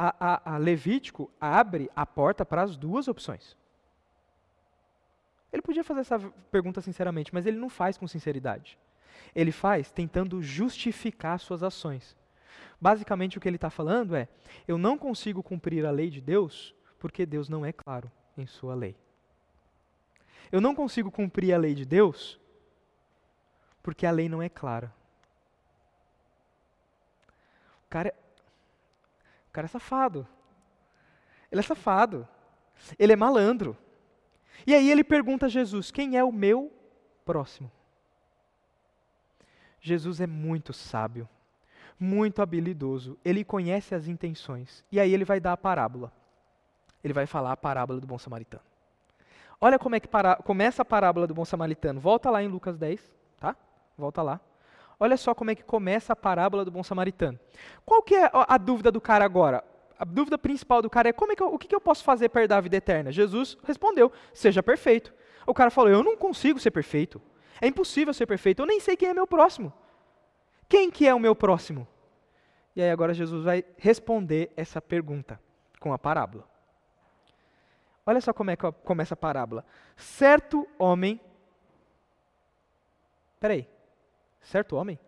[0.00, 3.56] a, a, a Levítico abre a porta para as duas opções.
[5.52, 6.20] Ele podia fazer essa
[6.52, 8.78] pergunta sinceramente, mas ele não faz com sinceridade.
[9.34, 12.16] Ele faz tentando justificar suas ações.
[12.80, 14.28] Basicamente, o que ele está falando é:
[14.68, 18.76] eu não consigo cumprir a lei de Deus porque Deus não é claro em sua
[18.76, 18.94] lei.
[20.52, 22.38] Eu não consigo cumprir a lei de Deus
[23.82, 24.94] porque a lei não é clara.
[27.84, 28.14] O cara,
[29.58, 30.24] cara é safado.
[31.50, 32.28] Ele é safado.
[32.96, 33.76] Ele é malandro.
[34.64, 36.72] E aí ele pergunta a Jesus: quem é o meu
[37.24, 37.68] próximo?
[39.80, 41.28] Jesus é muito sábio,
[41.98, 43.18] muito habilidoso.
[43.24, 44.84] Ele conhece as intenções.
[44.92, 46.12] E aí ele vai dar a parábola.
[47.02, 48.62] Ele vai falar a parábola do bom samaritano.
[49.60, 50.36] Olha como é que para...
[50.36, 51.98] começa a parábola do bom samaritano.
[51.98, 53.56] Volta lá em Lucas 10, tá?
[53.96, 54.40] Volta lá.
[55.00, 57.38] Olha só como é que começa a parábola do bom samaritano.
[57.84, 59.62] Qual que é a dúvida do cara agora?
[59.98, 62.28] A dúvida principal do cara é como é que eu, o que, eu posso fazer
[62.28, 63.12] para herdar a vida eterna?
[63.12, 65.14] Jesus respondeu: seja perfeito.
[65.46, 67.22] O cara falou: eu não consigo ser perfeito.
[67.60, 68.62] É impossível ser perfeito.
[68.62, 69.72] Eu nem sei quem é meu próximo.
[70.68, 71.86] Quem que é o meu próximo?
[72.74, 75.40] E aí agora Jesus vai responder essa pergunta
[75.80, 76.44] com a parábola.
[78.04, 79.64] Olha só como é que começa a parábola.
[79.96, 81.20] Certo homem.
[83.40, 83.77] Peraí
[84.40, 84.98] certo homem?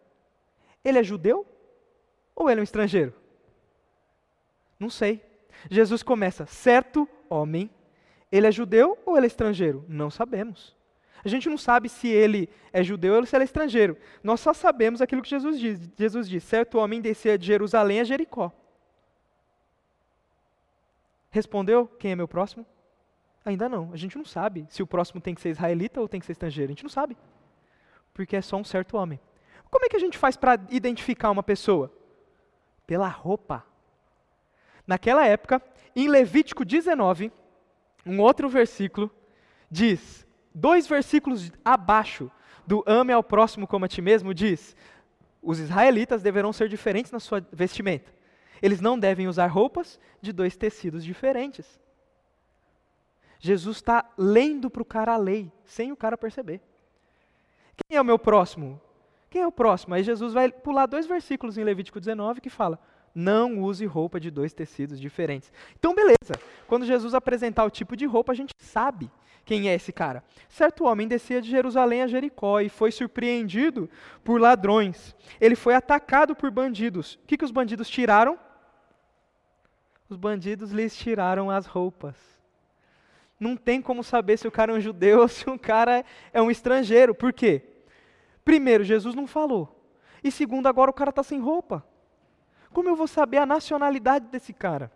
[0.85, 1.47] Ele é judeu
[2.35, 3.15] ou ele é um estrangeiro?
[4.79, 5.23] Não sei.
[5.71, 7.71] Jesus começa, certo homem,
[8.33, 9.85] ele é judeu ou ele é estrangeiro?
[9.89, 10.77] Não sabemos.
[11.25, 13.97] A gente não sabe se ele é judeu ou se ele é estrangeiro.
[14.23, 15.91] Nós só sabemos aquilo que Jesus diz.
[15.97, 18.51] Jesus diz: certo homem descia de Jerusalém a Jericó.
[21.31, 22.65] Respondeu: quem é meu próximo?
[23.45, 23.93] Ainda não.
[23.93, 26.33] A gente não sabe se o próximo tem que ser israelita ou tem que ser
[26.33, 26.71] estrangeiro.
[26.71, 27.17] A gente não sabe.
[28.13, 29.21] Porque é só um certo homem.
[29.71, 31.93] Como é que a gente faz para identificar uma pessoa?
[32.87, 33.65] Pela roupa.
[34.87, 35.63] Naquela época,
[35.95, 37.33] em Levítico 19,
[38.05, 39.11] um outro versículo
[39.71, 42.31] diz, dois versículos abaixo
[42.67, 44.77] do ame ao próximo como a ti mesmo, diz:
[45.43, 48.13] os israelitas deverão ser diferentes na sua vestimenta.
[48.61, 51.81] Eles não devem usar roupas de dois tecidos diferentes.
[53.39, 56.61] Jesus está lendo para o cara a lei, sem o cara perceber.
[57.89, 58.81] Quem é o meu próximo?
[59.29, 59.95] Quem é o próximo?
[59.95, 62.79] Aí Jesus vai pular dois versículos em Levítico 19 que fala:
[63.15, 65.53] não use roupa de dois tecidos diferentes.
[65.79, 66.35] Então, beleza.
[66.67, 69.11] Quando Jesus apresentar o tipo de roupa, a gente sabe
[69.45, 70.23] quem é esse cara.
[70.49, 73.91] Certo homem descia de Jerusalém a Jericó e foi surpreendido
[74.23, 75.15] por ladrões.
[75.41, 77.15] Ele foi atacado por bandidos.
[77.15, 78.39] O que, que os bandidos tiraram?
[80.09, 82.17] Os bandidos lhes tiraram as roupas.
[83.39, 86.41] Não tem como saber se o cara é um judeu ou se o cara é
[86.41, 87.15] um estrangeiro.
[87.15, 87.63] Por quê?
[88.51, 89.81] Primeiro, Jesus não falou.
[90.25, 91.87] E segundo, agora o cara está sem roupa.
[92.73, 94.91] Como eu vou saber a nacionalidade desse cara?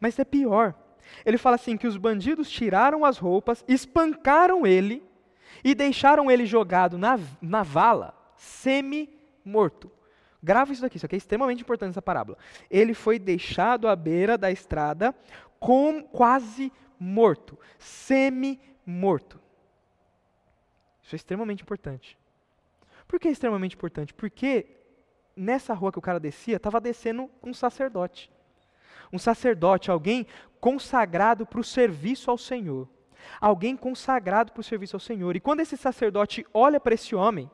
[0.00, 0.74] Mas é pior.
[1.24, 5.00] Ele fala assim: que os bandidos tiraram as roupas, espancaram ele
[5.62, 9.88] e deixaram ele jogado na, na vala, semi-morto.
[10.42, 12.36] Grava isso daqui, isso aqui é extremamente importante essa parábola.
[12.68, 15.14] Ele foi deixado à beira da estrada,
[15.60, 19.45] com, quase morto, semi-morto.
[21.06, 22.18] Isso é extremamente importante.
[23.06, 24.12] Por que é extremamente importante?
[24.12, 24.66] Porque
[25.36, 28.28] nessa rua que o cara descia, estava descendo um sacerdote.
[29.12, 30.26] Um sacerdote, alguém
[30.60, 32.88] consagrado para o serviço ao Senhor.
[33.40, 35.36] Alguém consagrado para o serviço ao Senhor.
[35.36, 37.48] E quando esse sacerdote olha para esse homem,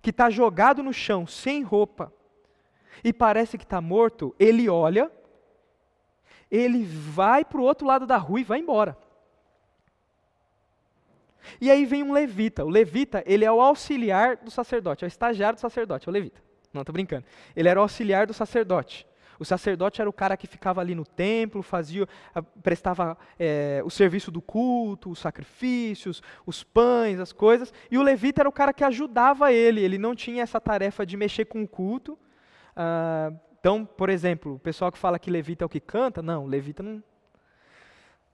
[0.00, 2.12] que está jogado no chão, sem roupa,
[3.02, 5.10] e parece que está morto, ele olha,
[6.48, 8.96] ele vai para o outro lado da rua e vai embora.
[11.60, 12.64] E aí vem um levita.
[12.64, 16.12] O levita, ele é o auxiliar do sacerdote, é o estagiário do sacerdote, é o
[16.12, 16.40] levita.
[16.72, 17.24] Não, estou brincando.
[17.54, 19.06] Ele era o auxiliar do sacerdote.
[19.38, 22.08] O sacerdote era o cara que ficava ali no templo, fazia,
[22.62, 27.72] prestava é, o serviço do culto, os sacrifícios, os pães, as coisas.
[27.90, 29.80] E o levita era o cara que ajudava ele.
[29.80, 32.18] Ele não tinha essa tarefa de mexer com o culto.
[32.76, 36.46] Ah, então, por exemplo, o pessoal que fala que levita é o que canta, não,
[36.46, 37.02] levita não.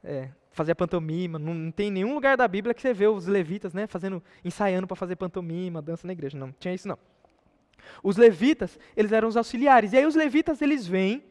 [0.03, 3.73] É, fazia pantomima, não, não, tem nenhum lugar da Bíblia que você vê os levitas,
[3.73, 6.99] né, fazendo, ensaiando para fazer pantomima, dança na igreja, não, tinha isso não.
[8.03, 9.93] Os levitas, eles eram os auxiliares.
[9.93, 11.25] E aí os levitas, eles vêm,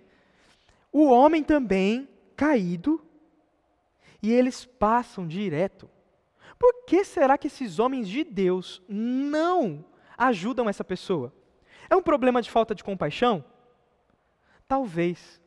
[0.92, 3.02] o homem também caído,
[4.22, 5.90] e eles passam direto.
[6.58, 9.86] Por que será que esses homens de Deus não
[10.18, 11.34] ajudam essa pessoa?
[11.90, 13.44] É um problema de falta de compaixão?
[14.68, 15.42] Talvez.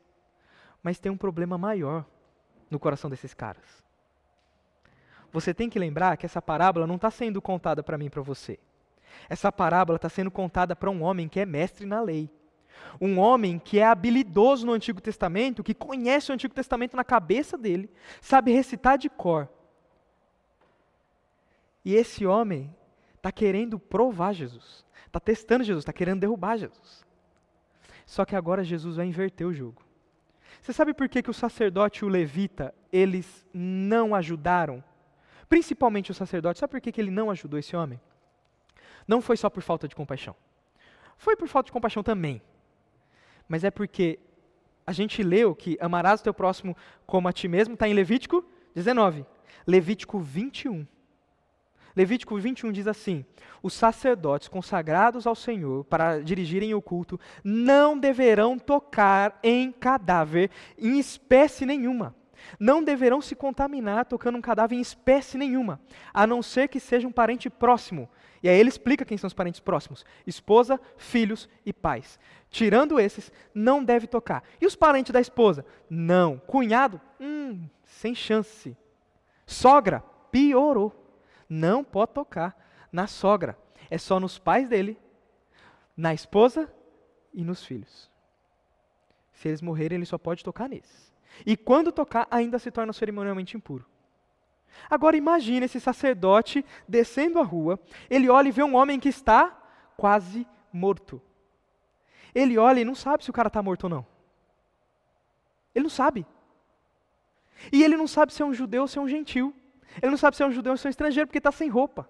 [0.82, 2.06] Mas tem um problema maior
[2.72, 3.84] no coração desses caras.
[5.30, 8.22] Você tem que lembrar que essa parábola não está sendo contada para mim e para
[8.22, 8.58] você.
[9.28, 12.30] Essa parábola está sendo contada para um homem que é mestre na lei.
[13.00, 17.56] Um homem que é habilidoso no Antigo Testamento, que conhece o Antigo Testamento na cabeça
[17.56, 19.48] dele, sabe recitar de cor.
[21.84, 22.74] E esse homem
[23.16, 27.04] está querendo provar Jesus, está testando Jesus, está querendo derrubar Jesus.
[28.06, 29.82] Só que agora Jesus vai inverter o jogo.
[30.62, 34.82] Você sabe por que, que o sacerdote e o levita, eles não ajudaram?
[35.46, 38.00] Principalmente o sacerdote, sabe por que, que ele não ajudou esse homem?
[39.06, 40.34] não foi só por falta de compaixão.
[41.16, 42.42] Foi por falta de compaixão também.
[43.48, 44.18] Mas é porque
[44.86, 48.44] a gente leu que amarás o teu próximo como a ti mesmo, está em Levítico
[48.74, 49.24] 19.
[49.66, 50.86] Levítico 21.
[51.96, 53.24] Levítico 21 diz assim:
[53.62, 60.98] Os sacerdotes consagrados ao Senhor para dirigirem o culto não deverão tocar em cadáver em
[60.98, 62.14] espécie nenhuma.
[62.58, 65.80] Não deverão se contaminar tocando um cadáver em espécie nenhuma,
[66.12, 68.08] a não ser que seja um parente próximo,
[68.42, 72.18] e aí ele explica quem são os parentes próximos: esposa, filhos e pais.
[72.50, 74.42] Tirando esses, não deve tocar.
[74.60, 75.64] E os parentes da esposa?
[75.88, 76.38] Não.
[76.38, 77.00] Cunhado?
[77.20, 78.76] Hum, sem chance.
[79.46, 80.02] Sogra?
[80.30, 81.01] Piorou.
[81.54, 82.56] Não pode tocar
[82.90, 83.58] na sogra.
[83.90, 84.98] É só nos pais dele,
[85.94, 86.72] na esposa
[87.34, 88.10] e nos filhos.
[89.34, 91.12] Se eles morrerem, ele só pode tocar nesses.
[91.44, 93.84] E quando tocar, ainda se torna cerimonialmente impuro.
[94.88, 99.54] Agora imagine esse sacerdote descendo a rua, ele olha e vê um homem que está
[99.94, 101.20] quase morto.
[102.34, 104.06] Ele olha e não sabe se o cara está morto ou não.
[105.74, 106.26] Ele não sabe.
[107.70, 109.54] E ele não sabe se é um judeu ou se é um gentil.
[110.00, 111.68] Ele não sabe se é um judeu ou se é um estrangeiro, porque está sem
[111.68, 112.08] roupa.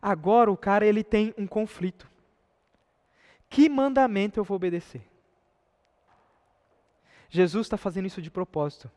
[0.00, 2.08] Agora o cara ele tem um conflito.
[3.48, 5.02] Que mandamento eu vou obedecer?
[7.28, 8.90] Jesus está fazendo isso de propósito.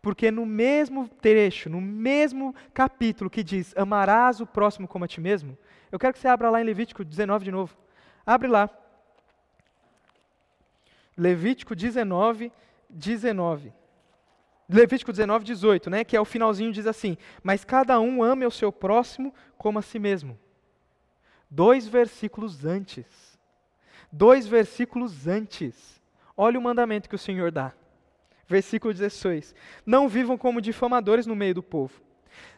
[0.00, 5.20] Porque no mesmo trecho, no mesmo capítulo que diz amarás o próximo como a ti
[5.20, 5.56] mesmo,
[5.90, 7.76] eu quero que você abra lá em Levítico 19 de novo.
[8.24, 8.68] Abre lá.
[11.16, 12.52] Levítico 19,
[12.90, 13.72] 19.
[14.68, 18.50] Levítico 19, 18, né, que é o finalzinho, diz assim: Mas cada um ame o
[18.50, 20.38] seu próximo como a si mesmo.
[21.48, 23.06] Dois versículos antes.
[24.10, 26.00] Dois versículos antes.
[26.36, 27.72] Olha o mandamento que o Senhor dá.
[28.48, 32.02] Versículo 16: Não vivam como difamadores no meio do povo.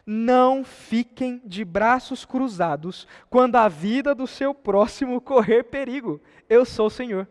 [0.05, 6.19] Não fiquem de braços cruzados quando a vida do seu próximo correr perigo.
[6.49, 7.27] Eu sou o Senhor.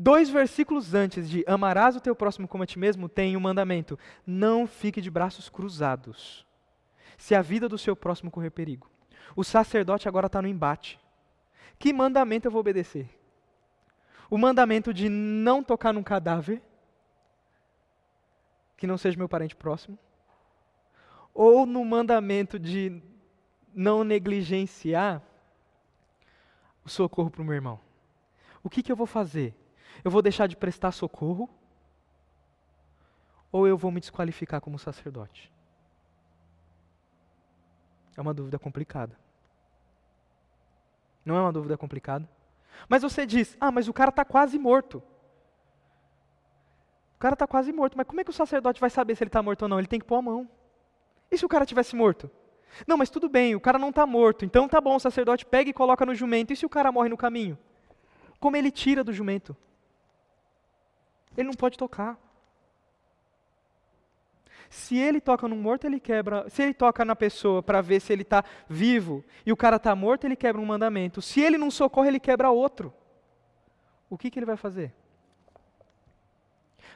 [0.00, 3.42] Dois versículos antes de amarás o teu próximo como a ti mesmo, tem o um
[3.42, 6.46] mandamento: não fique de braços cruzados.
[7.16, 8.88] Se a vida do seu próximo correr perigo.
[9.34, 11.00] O sacerdote agora está no embate.
[11.80, 13.10] Que mandamento eu vou obedecer?
[14.30, 16.62] O mandamento de não tocar num cadáver
[18.76, 19.98] que não seja meu parente próximo,
[21.34, 23.02] ou no mandamento de
[23.74, 25.20] não negligenciar
[26.84, 27.80] o socorro para o meu irmão.
[28.62, 29.57] O que, que eu vou fazer?
[30.04, 31.48] Eu vou deixar de prestar socorro?
[33.50, 35.50] Ou eu vou me desqualificar como sacerdote?
[38.16, 39.18] É uma dúvida complicada.
[41.24, 42.28] Não é uma dúvida complicada?
[42.88, 45.02] Mas você diz: ah, mas o cara está quase morto.
[47.16, 49.28] O cara está quase morto, mas como é que o sacerdote vai saber se ele
[49.28, 49.78] está morto ou não?
[49.78, 50.48] Ele tem que pôr a mão.
[51.30, 52.30] E se o cara tivesse morto?
[52.86, 55.70] Não, mas tudo bem, o cara não está morto, então tá bom, o sacerdote pega
[55.70, 56.52] e coloca no jumento.
[56.52, 57.58] E se o cara morre no caminho?
[58.38, 59.56] Como ele tira do jumento?
[61.38, 62.18] Ele não pode tocar.
[64.68, 66.50] Se ele toca no morto, ele quebra.
[66.50, 69.94] Se ele toca na pessoa para ver se ele está vivo e o cara está
[69.94, 71.22] morto, ele quebra um mandamento.
[71.22, 72.92] Se ele não socorre, ele quebra outro.
[74.10, 74.92] O que, que ele vai fazer?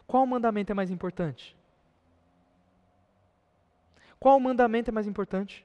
[0.08, 1.56] Qual mandamento é mais importante?
[4.18, 5.64] Qual mandamento é mais importante?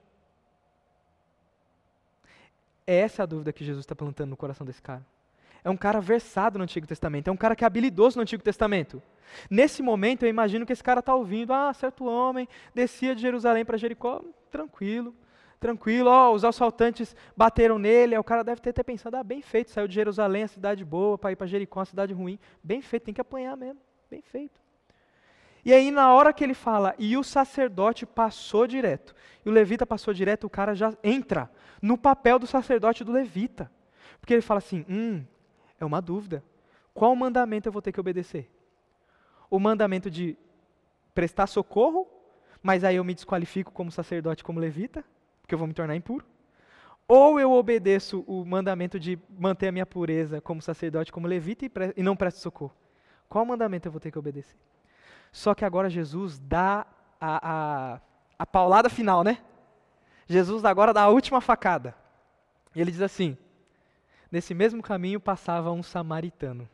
[2.86, 5.04] Essa é a dúvida que Jesus está plantando no coração desse cara.
[5.64, 8.44] É um cara versado no Antigo Testamento, é um cara que é habilidoso no Antigo
[8.44, 9.02] Testamento.
[9.50, 13.66] Nesse momento, eu imagino que esse cara está ouvindo: ah, certo homem descia de Jerusalém
[13.66, 15.14] para Jericó, tranquilo,
[15.60, 16.10] tranquilo.
[16.10, 18.16] Ó, os assaltantes bateram nele.
[18.16, 20.84] Aí o cara deve ter até pensado: ah, bem feito, saiu de Jerusalém, a cidade
[20.86, 22.40] boa, para ir para Jericó, a cidade ruim.
[22.64, 24.60] Bem feito, tem que apanhar mesmo, bem feito.
[25.66, 29.14] E aí, na hora que ele fala, e o sacerdote passou direto,
[29.46, 33.70] e o levita passou direto, o cara já entra no papel do sacerdote do levita.
[34.20, 35.26] Porque ele fala assim: hum,
[35.80, 36.44] é uma dúvida.
[36.94, 38.52] Qual mandamento eu vou ter que obedecer?
[39.50, 40.38] O mandamento de
[41.14, 42.08] prestar socorro,
[42.62, 45.04] mas aí eu me desqualifico como sacerdote, como levita,
[45.42, 46.26] porque eu vou me tornar impuro?
[47.08, 51.72] Ou eu obedeço o mandamento de manter a minha pureza como sacerdote, como levita e,
[51.96, 52.76] e não presto socorro?
[53.30, 54.58] Qual mandamento eu vou ter que obedecer?
[55.32, 56.86] Só que agora Jesus dá
[57.20, 58.02] a, a,
[58.40, 59.38] a paulada final, né?
[60.28, 61.96] Jesus agora dá a última facada.
[62.76, 63.38] E ele diz assim:
[64.32, 66.68] Nesse mesmo caminho passava um samaritano.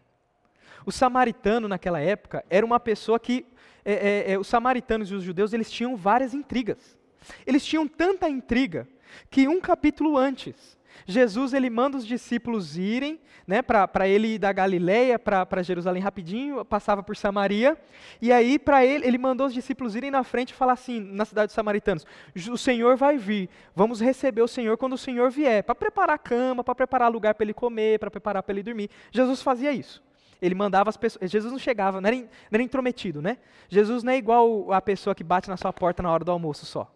[0.85, 3.45] O samaritano naquela época era uma pessoa que
[3.85, 6.97] é, é, é, os samaritanos e os judeus eles tinham várias intrigas.
[7.45, 8.87] Eles tinham tanta intriga
[9.29, 14.51] que um capítulo antes Jesus ele manda os discípulos irem, né, para ele ir da
[14.53, 17.77] Galileia para Jerusalém rapidinho, passava por Samaria,
[18.21, 21.25] e aí para ele ele mandou os discípulos irem na frente e falar assim na
[21.25, 22.05] cidade dos samaritanos:
[22.51, 26.19] o Senhor vai vir, vamos receber o Senhor quando o Senhor vier, para preparar a
[26.19, 28.89] cama, para preparar lugar para ele comer, para preparar para ele dormir.
[29.11, 30.01] Jesus fazia isso.
[30.41, 31.31] Ele mandava as pessoas.
[31.31, 33.37] Jesus não chegava, não era, não era intrometido, né?
[33.69, 36.65] Jesus não é igual a pessoa que bate na sua porta na hora do almoço
[36.65, 36.92] só.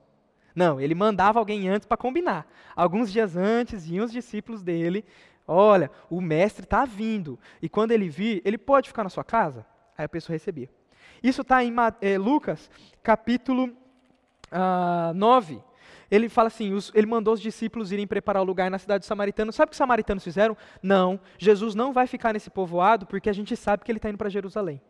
[0.57, 2.51] Não, ele mandava alguém antes para combinar.
[2.75, 5.05] Alguns dias antes, iam os discípulos dele.
[5.47, 7.39] Olha, o mestre está vindo.
[7.61, 9.63] E quando ele vir, ele pode ficar na sua casa?
[9.95, 10.67] Aí a pessoa recebia.
[11.21, 12.71] Isso está em eh, Lucas,
[13.03, 13.71] capítulo uh,
[14.51, 15.61] ah, 9.
[16.09, 19.07] Ele fala assim: os, ele mandou os discípulos irem preparar o lugar na cidade dos
[19.07, 19.53] samaritanos.
[19.53, 20.57] Sabe o que os samaritanos fizeram?
[20.81, 24.17] Não, Jesus não vai ficar nesse povoado porque a gente sabe que ele está indo
[24.17, 24.81] para Jerusalém.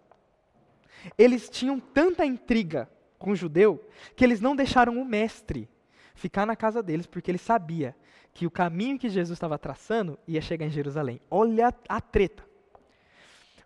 [1.17, 3.83] Eles tinham tanta intriga com judeu
[4.15, 5.69] que eles não deixaram o mestre
[6.13, 7.95] ficar na casa deles, porque ele sabia
[8.33, 11.21] que o caminho que Jesus estava traçando ia chegar em Jerusalém.
[11.29, 12.43] Olha a treta.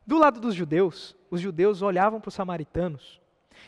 [0.05, 3.21] Do lado dos judeus, os judeus olhavam para os samaritanos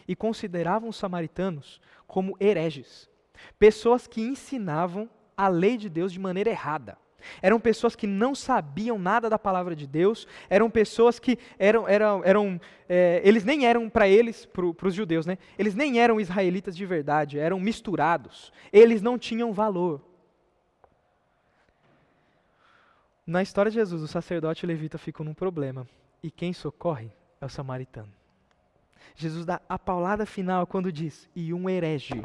[0.08, 3.10] e consideravam os samaritanos como hereges,
[3.58, 6.98] pessoas que ensinavam a lei de Deus de maneira errada.
[7.42, 12.22] Eram pessoas que não sabiam nada da palavra de Deus, eram pessoas que eram, eram,
[12.24, 15.38] eram é, eles nem eram para eles, para os judeus, né?
[15.58, 18.52] Eles nem eram israelitas de verdade, eram misturados.
[18.72, 20.02] Eles não tinham valor.
[23.26, 25.88] Na história de Jesus, o sacerdote e levita ficam num problema,
[26.22, 27.10] e quem socorre
[27.40, 28.12] é o samaritano.
[29.16, 32.24] Jesus dá a paulada final quando diz: E um herege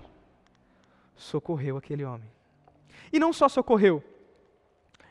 [1.15, 2.31] socorreu aquele homem.
[3.13, 4.03] E não só socorreu,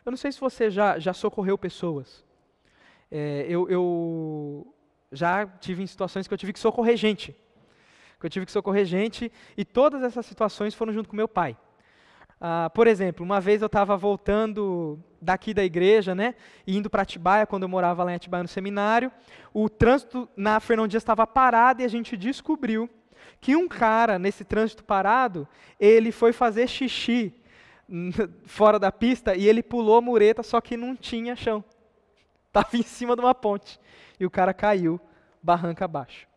[0.07, 2.23] eu não sei se você já, já socorreu pessoas.
[3.11, 4.73] É, eu, eu
[5.11, 7.35] já tive em situações que eu tive que socorrer gente.
[8.17, 11.57] Que eu tive que socorrer gente e todas essas situações foram junto com meu pai.
[12.39, 17.45] Ah, por exemplo, uma vez eu estava voltando daqui da igreja, né, indo para Atibaia,
[17.45, 19.11] quando eu morava lá em Atibaia no seminário,
[19.53, 22.89] o trânsito na Fernão Dias estava parado e a gente descobriu
[23.41, 25.47] que um cara nesse trânsito parado,
[25.79, 27.33] ele foi fazer xixi
[28.45, 31.63] fora da pista e ele pulou a mureta, só que não tinha chão.
[32.47, 33.79] Estava em cima de uma ponte.
[34.19, 34.99] E o cara caiu,
[35.41, 36.27] barranca abaixo.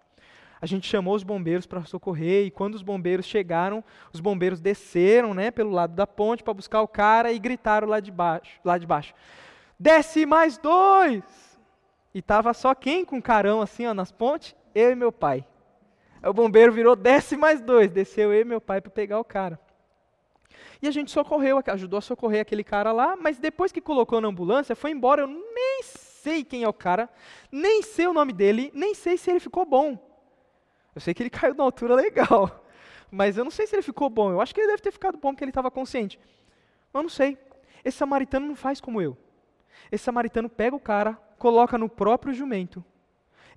[0.62, 3.82] A gente chamou os bombeiros para socorrer e quando os bombeiros chegaram,
[4.12, 7.98] os bombeiros desceram, né, pelo lado da ponte para buscar o cara e gritaram lá
[7.98, 9.14] de baixo, lá de baixo.
[9.78, 11.22] Desce mais dois!
[12.14, 14.54] E tava só quem com carão assim, ó, nas pontes?
[14.74, 15.46] Eu e meu pai.
[16.22, 17.90] O bombeiro virou, desce mais dois.
[17.90, 19.58] Desceu eu e meu pai para pegar o cara.
[20.82, 24.28] E a gente socorreu, ajudou a socorrer aquele cara lá, mas depois que colocou na
[24.28, 25.22] ambulância, foi embora.
[25.22, 27.08] Eu nem sei quem é o cara,
[27.50, 29.98] nem sei o nome dele, nem sei se ele ficou bom.
[30.94, 32.64] Eu sei que ele caiu de uma altura legal,
[33.10, 34.30] mas eu não sei se ele ficou bom.
[34.30, 36.18] Eu acho que ele deve ter ficado bom porque ele estava consciente.
[36.92, 37.38] Eu não sei.
[37.84, 39.16] Esse samaritano não faz como eu.
[39.90, 42.84] Esse samaritano pega o cara, coloca no próprio jumento.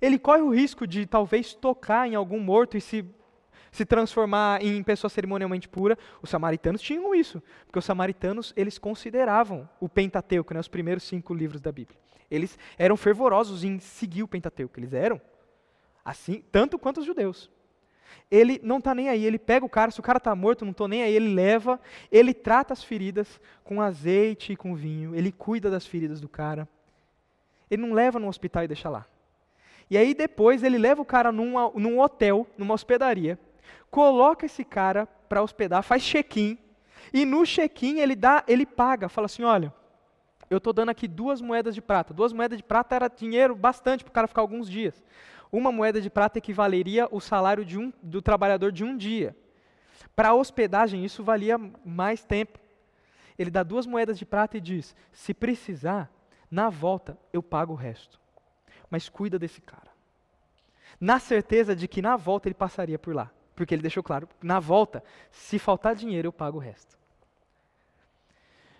[0.00, 3.04] Ele corre o risco de talvez tocar em algum morto e se
[3.74, 9.68] se transformar em pessoa cerimonialmente pura, os samaritanos tinham isso, porque os samaritanos eles consideravam
[9.80, 11.98] o Pentateuco, né, os primeiros cinco livros da Bíblia.
[12.30, 15.20] Eles eram fervorosos em seguir o Pentateuco, eles eram
[16.04, 17.50] assim tanto quanto os judeus.
[18.30, 20.70] Ele não está nem aí, ele pega o cara, se o cara está morto, não
[20.70, 21.80] estou nem aí, ele leva,
[22.12, 26.68] ele trata as feridas com azeite e com vinho, ele cuida das feridas do cara.
[27.68, 29.04] Ele não leva no hospital e deixa lá.
[29.90, 33.36] E aí depois ele leva o cara num, num hotel, numa hospedaria,
[33.90, 36.58] coloca esse cara para hospedar, faz check-in,
[37.12, 39.72] e no check-in ele dá, ele paga, fala assim, olha,
[40.50, 42.12] eu estou dando aqui duas moedas de prata.
[42.12, 45.02] Duas moedas de prata era dinheiro bastante para o cara ficar alguns dias.
[45.50, 49.36] Uma moeda de prata equivaleria o salário um, do trabalhador de um dia.
[50.14, 52.58] Para hospedagem, isso valia mais tempo.
[53.38, 56.10] Ele dá duas moedas de prata e diz: se precisar,
[56.50, 58.20] na volta eu pago o resto.
[58.90, 59.92] Mas cuida desse cara.
[61.00, 63.30] Na certeza de que na volta ele passaria por lá.
[63.54, 66.98] Porque ele deixou claro: na volta, se faltar dinheiro, eu pago o resto.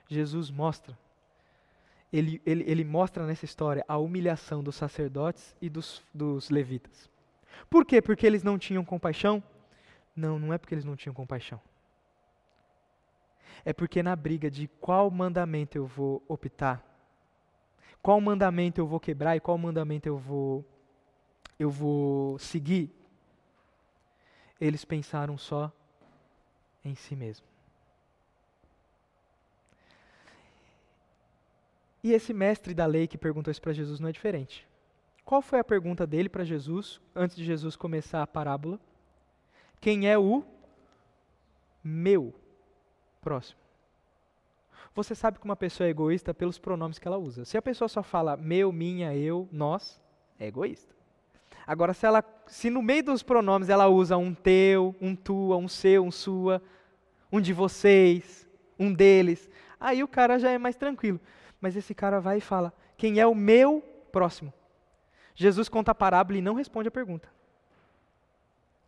[0.09, 0.97] Jesus mostra
[2.17, 7.11] ele, ele, ele mostra nessa história a humilhação dos sacerdotes e dos, dos levitas.
[7.69, 8.01] Por quê?
[8.01, 9.43] Porque eles não tinham compaixão?
[10.15, 11.61] Não, não é porque eles não tinham compaixão.
[13.65, 16.85] É porque na briga de qual mandamento eu vou optar,
[18.01, 20.65] qual mandamento eu vou quebrar e qual mandamento eu vou
[21.59, 22.95] eu vou seguir,
[24.61, 25.73] eles pensaram só
[26.85, 27.47] em si mesmo.
[32.03, 34.69] E esse mestre da lei que perguntou isso para Jesus não é diferente.
[35.25, 38.79] Qual foi a pergunta dele para Jesus, antes de Jesus começar a parábola?
[39.81, 40.45] Quem é o
[41.83, 42.35] meu
[43.23, 43.59] próximo?
[44.95, 47.45] Você sabe que uma pessoa é egoísta pelos pronomes que ela usa.
[47.45, 50.01] Se a pessoa só fala meu, minha, eu, nós,
[50.39, 50.94] é egoísta.
[51.67, 55.69] Agora, se, ela, se no meio dos pronomes ela usa um teu, um tua, um
[55.69, 56.63] seu, um sua,
[57.33, 58.49] um de vocês,
[58.79, 59.51] um deles,
[59.81, 61.21] aí o cara já é mais tranquilo
[61.65, 63.81] mas esse cara vai e fala: Quem é o meu
[64.13, 64.53] próximo?
[65.35, 67.27] Jesus conta a parábola e não responde a pergunta.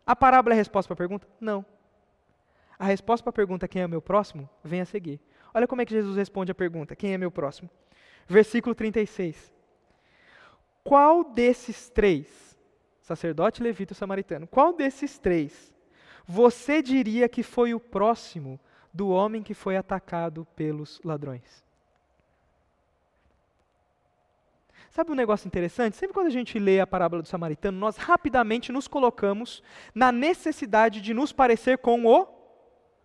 [0.07, 1.27] A parábola é a resposta para a pergunta?
[1.41, 1.65] Não.
[2.79, 5.19] A resposta para a pergunta, quem é o meu próximo, vem a seguir.
[5.55, 7.71] Olha como é que Jesus responde a pergunta, quem é meu próximo?
[8.29, 9.51] Versículo 36.
[10.85, 12.46] Qual desses três,
[13.07, 15.73] sacerdote, levita e samaritano, qual desses três
[16.27, 18.59] você diria que foi o próximo
[18.93, 21.65] do homem que foi atacado pelos ladrões?
[24.91, 25.95] Sabe um negócio interessante?
[25.95, 29.63] Sempre quando a gente lê a parábola do samaritano, nós rapidamente nos colocamos
[29.95, 32.27] na necessidade de nos parecer com o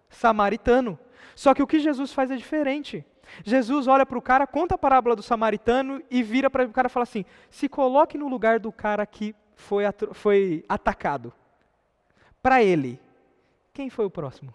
[0.10, 0.98] samaritano.
[1.36, 3.06] Só que o que Jesus faz é diferente.
[3.44, 6.88] Jesus olha para o cara, conta a parábola do samaritano e vira para o cara
[6.88, 9.84] e fala assim: se coloque no lugar do cara que foi,
[10.14, 11.34] foi atacado.
[12.42, 13.00] Para ele,
[13.74, 14.54] quem foi o próximo?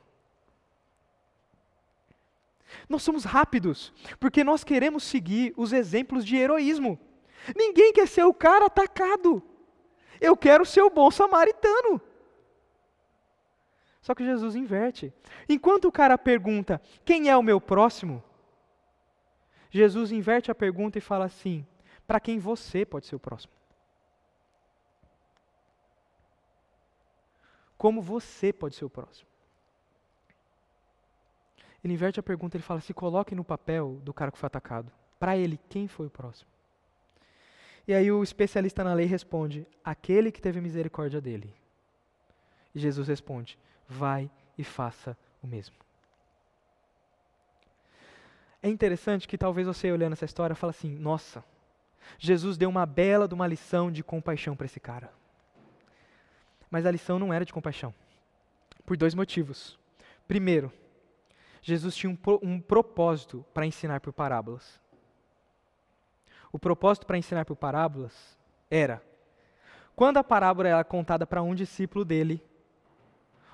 [2.89, 6.99] Nós somos rápidos, porque nós queremos seguir os exemplos de heroísmo.
[7.57, 9.43] Ninguém quer ser o cara atacado.
[10.21, 12.01] Eu quero ser o bom samaritano.
[14.03, 15.13] Só que Jesus inverte.
[15.49, 18.23] Enquanto o cara pergunta: Quem é o meu próximo?
[19.71, 21.67] Jesus inverte a pergunta e fala assim:
[22.07, 23.53] Para quem você pode ser o próximo?
[27.77, 29.29] Como você pode ser o próximo?
[31.85, 34.91] Ele inverte a pergunta e fala: Se coloque no papel do cara que foi atacado.
[35.18, 36.51] Para ele, quem foi o próximo?
[37.87, 41.55] E aí o especialista na lei responde: aquele que teve misericórdia dele.
[42.74, 43.59] E Jesus responde:
[43.89, 45.77] vai e faça o mesmo.
[48.62, 51.45] É interessante que talvez você olhando essa história fale assim: nossa,
[52.18, 55.12] Jesus deu uma bela de uma lição de compaixão para esse cara.
[56.71, 57.95] Mas a lição não era de compaixão.
[58.85, 59.79] Por dois motivos.
[60.27, 60.73] Primeiro,
[61.62, 64.81] Jesus tinha um, um propósito para ensinar por parábolas.
[66.53, 68.39] O propósito para ensinar por parábolas
[68.71, 69.03] era:
[69.95, 72.43] quando a parábola era contada para um discípulo dele,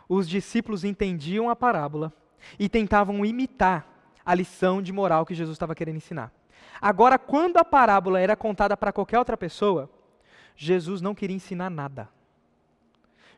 [0.09, 2.13] os discípulos entendiam a parábola
[2.59, 3.87] e tentavam imitar
[4.25, 6.33] a lição de moral que Jesus estava querendo ensinar.
[6.81, 9.89] Agora, quando a parábola era contada para qualquer outra pessoa,
[10.55, 12.09] Jesus não queria ensinar nada.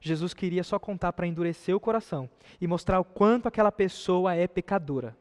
[0.04, 2.28] Jesus queria só contar para endurecer o coração
[2.60, 5.16] e mostrar o quanto aquela pessoa é pecadora.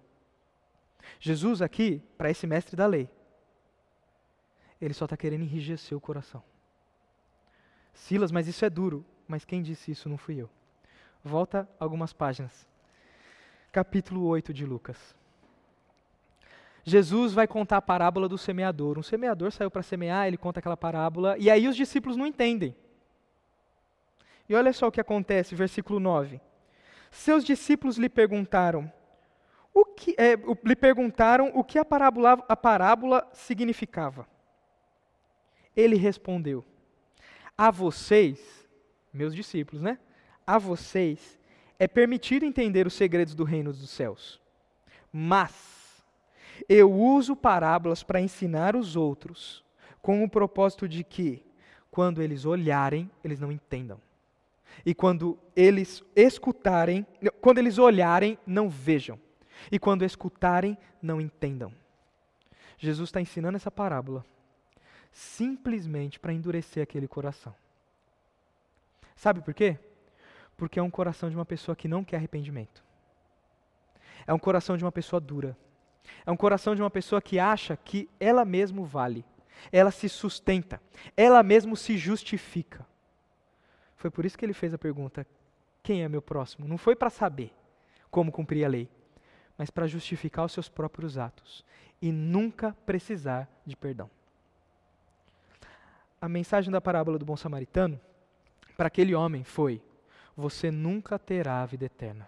[1.21, 3.09] Jesus, aqui, para esse mestre da lei,
[4.81, 6.43] ele só está querendo enrijecer o coração.
[7.93, 9.05] Silas, mas isso é duro.
[9.25, 10.49] Mas quem disse isso não fui eu.
[11.23, 12.67] Volta algumas páginas.
[13.71, 15.15] Capítulo 8 de Lucas.
[16.83, 18.99] Jesus vai contar a parábola do semeador.
[18.99, 22.75] Um semeador saiu para semear, ele conta aquela parábola, e aí os discípulos não entendem.
[24.47, 26.39] E olha só o que acontece, versículo 9.
[27.11, 28.91] Seus discípulos lhe perguntaram:
[29.73, 34.27] o que, é, lhe perguntaram o que a parábola, a parábola significava.
[35.75, 36.63] Ele respondeu:
[37.57, 38.67] A vocês,
[39.13, 39.97] meus discípulos, né?
[40.45, 41.39] a vocês
[41.79, 44.39] é permitido entender os segredos do reino dos céus.
[45.11, 46.03] Mas
[46.69, 49.63] eu uso parábolas para ensinar os outros,
[50.01, 51.43] com o propósito de que,
[51.89, 53.99] quando eles olharem, eles não entendam.
[54.85, 57.05] E quando eles escutarem,
[57.41, 59.19] quando eles olharem, não vejam.
[59.71, 61.73] E quando escutarem, não entendam.
[62.77, 64.25] Jesus está ensinando essa parábola
[65.13, 67.55] simplesmente para endurecer aquele coração.
[69.15, 69.77] Sabe por quê?
[70.57, 72.83] Porque é um coração de uma pessoa que não quer arrependimento.
[74.25, 75.55] É um coração de uma pessoa dura.
[76.25, 79.23] É um coração de uma pessoa que acha que ela mesma vale.
[79.71, 80.81] Ela se sustenta.
[81.15, 82.85] Ela mesma se justifica.
[84.03, 85.25] Foi por isso que ele fez a pergunta:
[85.81, 86.67] quem é meu próximo?
[86.67, 87.53] Não foi para saber
[88.11, 88.89] como cumprir a lei,
[89.57, 91.63] mas para justificar os seus próprios atos
[92.01, 94.11] e nunca precisar de perdão.
[96.19, 97.97] A mensagem da parábola do bom samaritano
[98.75, 99.81] para aquele homem foi:
[100.35, 102.27] Você nunca terá a vida eterna,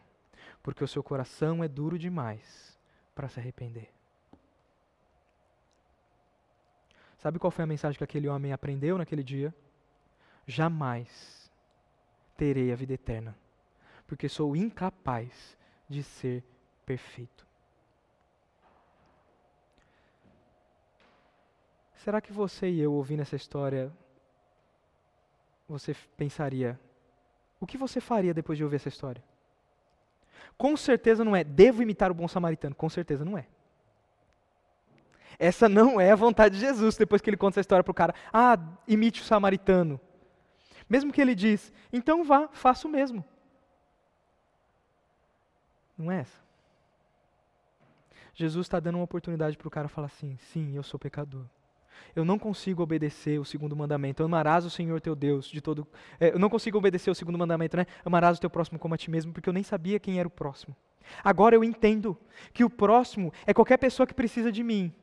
[0.63, 2.79] porque o seu coração é duro demais
[3.13, 3.89] para se arrepender.
[7.17, 9.53] Sabe qual foi a mensagem que aquele homem aprendeu naquele dia?
[10.47, 11.44] Jamais
[12.37, 13.35] terei a vida eterna,
[14.07, 15.57] porque sou incapaz
[15.87, 16.43] de ser
[16.85, 17.45] perfeito.
[21.95, 23.91] Será que você e eu, ouvindo essa história,
[25.67, 26.79] você pensaria:
[27.59, 29.23] o que você faria depois de ouvir essa história?
[30.57, 32.75] Com certeza não é, devo imitar o bom samaritano.
[32.75, 33.47] Com certeza não é.
[35.37, 37.95] Essa não é a vontade de Jesus, depois que ele conta essa história para o
[37.95, 38.13] cara.
[38.31, 38.57] Ah,
[38.87, 39.99] imite o samaritano.
[40.89, 43.23] Mesmo que ele diz, então vá, faça o mesmo.
[45.97, 46.45] Não é essa.
[48.33, 51.45] Jesus está dando uma oportunidade para o cara falar assim: sim, eu sou pecador.
[52.13, 54.23] Eu não consigo obedecer o segundo mandamento.
[54.23, 55.87] Amarás o Senhor teu Deus de todo.
[56.19, 57.85] É, eu não consigo obedecer o segundo mandamento, né?
[58.03, 60.31] Amarás o teu próximo como a ti mesmo, porque eu nem sabia quem era o
[60.31, 60.75] próximo.
[61.23, 62.17] Agora eu entendo
[62.53, 64.93] que o próximo é qualquer pessoa que precisa de mim.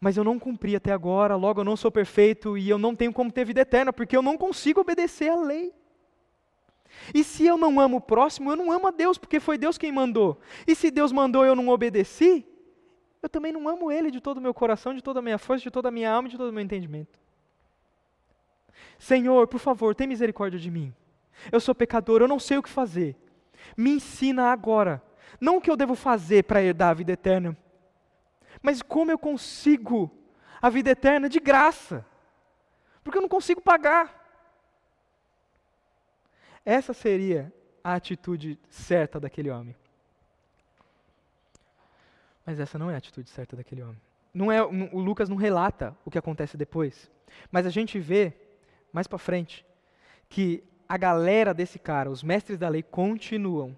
[0.00, 3.12] Mas eu não cumpri até agora, logo eu não sou perfeito e eu não tenho
[3.12, 5.74] como ter vida eterna, porque eu não consigo obedecer a lei.
[7.14, 9.76] E se eu não amo o próximo, eu não amo a Deus, porque foi Deus
[9.76, 10.40] quem mandou.
[10.66, 12.46] E se Deus mandou e eu não obedeci,
[13.22, 15.62] eu também não amo Ele de todo o meu coração, de toda a minha força,
[15.62, 17.18] de toda a minha alma de todo o meu entendimento.
[18.98, 20.94] Senhor, por favor, tem misericórdia de mim.
[21.52, 23.16] Eu sou pecador, eu não sei o que fazer.
[23.76, 25.02] Me ensina agora.
[25.40, 27.56] Não o que eu devo fazer para herdar a vida eterna,
[28.62, 30.10] mas como eu consigo
[30.60, 32.04] a vida eterna de graça.
[33.02, 34.18] Porque eu não consigo pagar.
[36.64, 37.52] Essa seria
[37.82, 39.74] a atitude certa daquele homem.
[42.44, 44.00] Mas essa não é a atitude certa daquele homem.
[44.32, 47.10] Não é, o Lucas não relata o que acontece depois.
[47.50, 48.34] Mas a gente vê,
[48.92, 49.64] mais para frente,
[50.28, 53.76] que a galera desse cara, os mestres da lei, continuam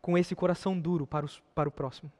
[0.00, 2.12] com esse coração duro para, os, para o próximo.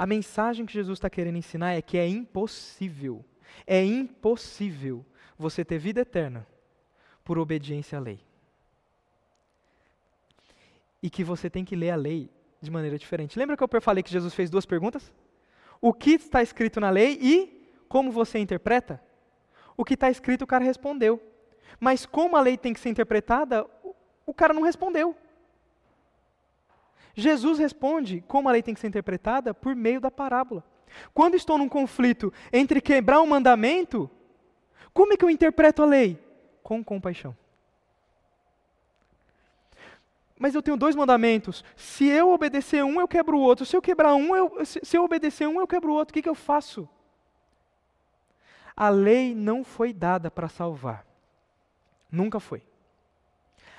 [0.00, 3.22] A mensagem que Jesus está querendo ensinar é que é impossível,
[3.66, 5.04] é impossível
[5.36, 6.46] você ter vida eterna
[7.22, 8.18] por obediência à lei.
[11.02, 12.30] E que você tem que ler a lei
[12.62, 13.38] de maneira diferente.
[13.38, 15.12] Lembra que eu falei que Jesus fez duas perguntas?
[15.82, 19.02] O que está escrito na lei e como você interpreta?
[19.76, 21.22] O que está escrito o cara respondeu.
[21.78, 23.66] Mas como a lei tem que ser interpretada,
[24.24, 25.14] o cara não respondeu.
[27.20, 30.64] Jesus responde como a lei tem que ser interpretada por meio da parábola.
[31.14, 34.10] Quando estou num conflito entre quebrar um mandamento,
[34.92, 36.18] como é que eu interpreto a lei?
[36.62, 37.36] Com compaixão.
[40.38, 41.62] Mas eu tenho dois mandamentos.
[41.76, 43.66] Se eu obedecer um, eu quebro o outro.
[43.66, 46.12] Se eu quebrar um, eu, se eu obedecer um, eu quebro o outro.
[46.12, 46.88] O que, que eu faço?
[48.74, 51.04] A lei não foi dada para salvar.
[52.10, 52.62] Nunca foi.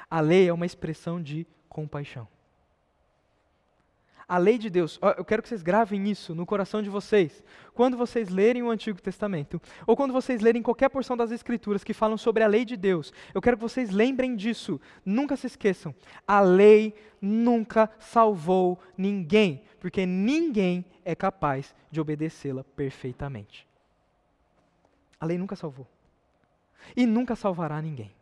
[0.10, 2.28] A lei é uma expressão de compaixão.
[4.32, 7.44] A lei de Deus, eu quero que vocês gravem isso no coração de vocês.
[7.74, 11.94] Quando vocês lerem o Antigo Testamento, ou quando vocês lerem qualquer porção das Escrituras que
[11.94, 14.80] falam sobre a lei de Deus, eu quero que vocês lembrem disso.
[15.04, 15.94] Nunca se esqueçam.
[16.26, 23.68] A lei nunca salvou ninguém, porque ninguém é capaz de obedecê-la perfeitamente.
[25.20, 25.86] A lei nunca salvou.
[26.96, 28.14] E nunca salvará ninguém.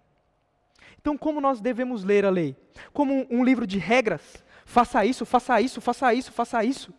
[1.00, 2.56] Então, como nós devemos ler a lei?
[2.92, 6.94] Como um livro de regras faça isso, faça isso, faça isso, faça isso.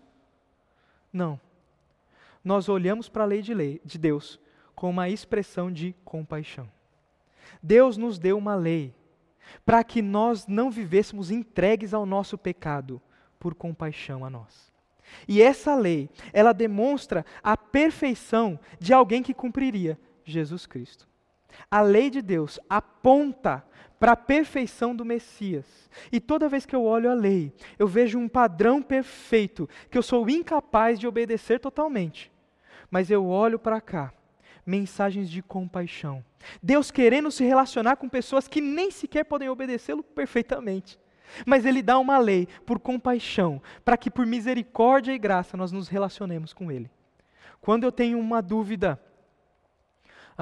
[1.12, 1.40] Não.
[2.44, 4.40] Nós olhamos para a lei de, lei de Deus
[4.74, 6.68] com uma expressão de compaixão.
[7.62, 8.94] Deus nos deu uma lei
[9.64, 13.00] para que nós não vivêssemos entregues ao nosso pecado
[13.38, 14.72] por compaixão a nós.
[15.28, 21.09] E essa lei, ela demonstra a perfeição de alguém que cumpriria Jesus Cristo.
[21.70, 23.64] A lei de Deus aponta
[23.98, 25.90] para a perfeição do Messias.
[26.10, 30.02] E toda vez que eu olho a lei, eu vejo um padrão perfeito que eu
[30.02, 32.32] sou incapaz de obedecer totalmente.
[32.90, 34.12] Mas eu olho para cá,
[34.64, 36.24] mensagens de compaixão.
[36.62, 40.98] Deus querendo se relacionar com pessoas que nem sequer podem obedecê-lo perfeitamente.
[41.46, 45.88] Mas Ele dá uma lei por compaixão, para que por misericórdia e graça nós nos
[45.88, 46.90] relacionemos com Ele.
[47.60, 49.00] Quando eu tenho uma dúvida,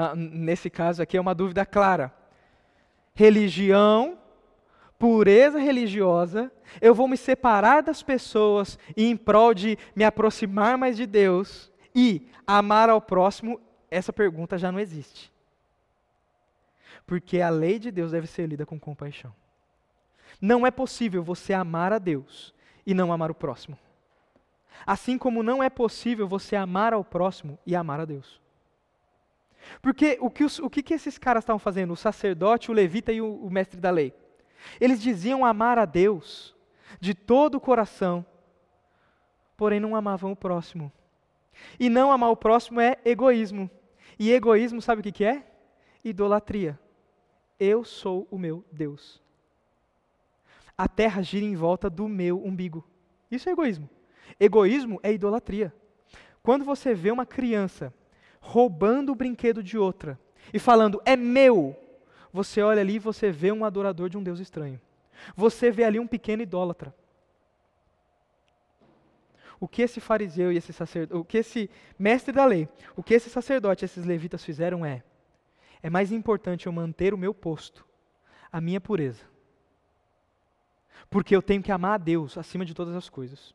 [0.01, 2.15] ah, nesse caso aqui é uma dúvida clara,
[3.13, 4.17] religião,
[4.97, 11.05] pureza religiosa, eu vou me separar das pessoas em prol de me aproximar mais de
[11.05, 15.33] Deus e amar ao próximo, essa pergunta já não existe.
[17.05, 19.35] Porque a lei de Deus deve ser lida com compaixão.
[20.41, 22.55] Não é possível você amar a Deus
[22.87, 23.77] e não amar o próximo.
[24.87, 28.41] Assim como não é possível você amar ao próximo e amar a Deus.
[29.81, 31.93] Porque o que, os, o que, que esses caras estavam fazendo?
[31.93, 34.15] O sacerdote, o levita e o, o mestre da lei.
[34.81, 36.55] Eles diziam amar a Deus
[37.01, 38.25] de todo o coração,
[39.57, 40.93] porém não amavam o próximo.
[41.79, 43.71] E não amar o próximo é egoísmo.
[44.19, 45.45] E egoísmo, sabe o que, que é?
[46.05, 46.79] Idolatria.
[47.59, 49.21] Eu sou o meu Deus.
[50.77, 52.85] A terra gira em volta do meu umbigo.
[53.31, 53.89] Isso é egoísmo.
[54.39, 55.75] Egoísmo é idolatria.
[56.43, 57.93] Quando você vê uma criança
[58.41, 60.19] roubando o brinquedo de outra
[60.53, 61.77] e falando, é meu,
[62.33, 64.81] você olha ali e você vê um adorador de um Deus estranho.
[65.35, 66.95] Você vê ali um pequeno idólatra.
[69.61, 71.69] O que esse fariseu e esse sacerdote, o que esse
[71.99, 75.03] mestre da lei, o que esse sacerdote e esses levitas fizeram é:
[75.83, 77.85] é mais importante eu manter o meu posto,
[78.53, 79.25] a minha pureza,
[81.11, 83.53] porque eu tenho que amar a Deus acima de todas as coisas,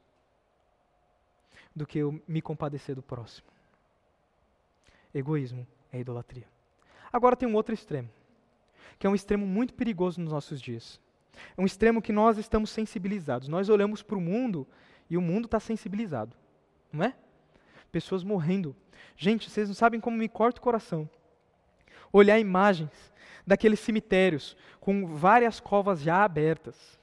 [1.73, 3.52] do que eu me compadecer do próximo.
[5.13, 6.47] Egoísmo é idolatria.
[7.11, 8.09] Agora tem um outro extremo,
[8.97, 10.99] que é um extremo muito perigoso nos nossos dias.
[11.57, 13.47] É um extremo que nós estamos sensibilizados.
[13.47, 14.67] Nós olhamos para o mundo
[15.09, 16.35] e o mundo está sensibilizado,
[16.91, 17.15] não é?
[17.91, 18.75] Pessoas morrendo.
[19.15, 21.09] Gente, vocês não sabem como me corta o coração.
[22.11, 23.11] Olhar imagens
[23.45, 26.99] daqueles cemitérios com várias covas já abertas.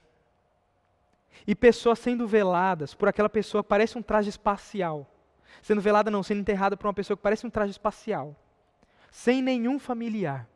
[1.46, 5.08] E pessoas sendo veladas por aquela pessoa parece um traje espacial.
[5.62, 8.36] Sendo velada não, sendo enterrada por uma pessoa que parece um traje espacial.
[9.10, 10.48] Sem nenhum familiar.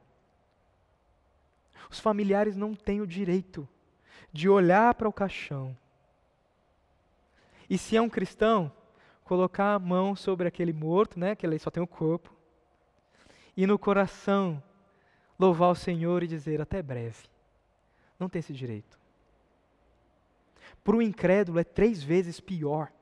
[1.90, 3.68] Os familiares não têm o direito
[4.32, 5.76] de olhar para o caixão.
[7.68, 8.72] E se é um cristão,
[9.24, 12.34] colocar a mão sobre aquele morto, né, que ele só tem o corpo,
[13.56, 14.62] e no coração
[15.38, 17.28] louvar o Senhor e dizer até breve.
[18.18, 18.98] Não tem esse direito.
[20.82, 22.92] Para o incrédulo é três vezes pior.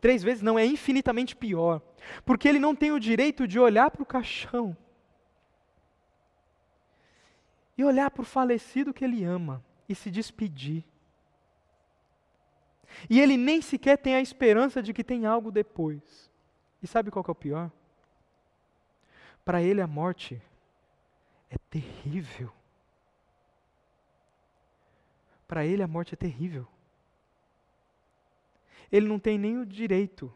[0.00, 1.82] Três vezes não, é infinitamente pior.
[2.24, 4.76] Porque ele não tem o direito de olhar para o caixão
[7.76, 10.84] e olhar para o falecido que ele ama e se despedir.
[13.08, 16.30] E ele nem sequer tem a esperança de que tem algo depois.
[16.82, 17.70] E sabe qual é o pior?
[19.44, 20.40] Para ele a morte
[21.50, 22.50] é terrível.
[25.46, 26.66] Para ele a morte é terrível
[28.90, 30.32] ele não tem nem o direito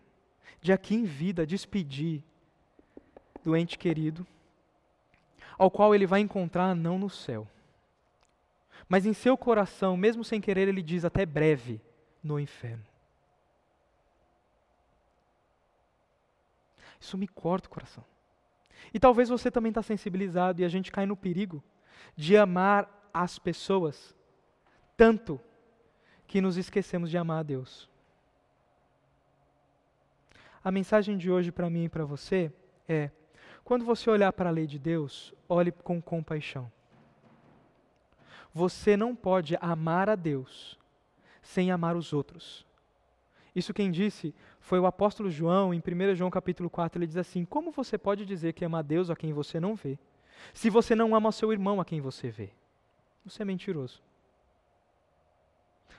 [0.61, 2.23] de aqui em vida despedir
[3.43, 4.27] do ente querido,
[5.59, 7.47] ao qual ele vai encontrar não no céu.
[8.89, 11.81] Mas em seu coração, mesmo sem querer, ele diz até breve
[12.23, 12.85] no inferno.
[17.01, 18.05] Isso me corta o coração.
[18.93, 21.63] E talvez você também está sensibilizado e a gente cai no perigo
[22.17, 24.15] de amar as pessoas
[24.97, 25.41] tanto
[26.27, 27.89] que nos esquecemos de amar a Deus.
[30.65, 32.51] A mensagem de hoje para mim e para você
[32.89, 33.11] é:
[33.63, 36.73] quando você olhar para a lei de Deus, olhe com compaixão.
[38.53, 40.79] Você não pode amar a Deus
[41.43, 42.67] sem amar os outros.
[43.55, 47.45] Isso quem disse foi o apóstolo João, em 1 João capítulo 4, ele diz assim:
[47.45, 49.99] Como você pode dizer que ama a Deus a quem você não vê,
[50.55, 52.51] se você não ama o seu irmão a quem você vê?
[53.23, 54.03] Você é mentiroso.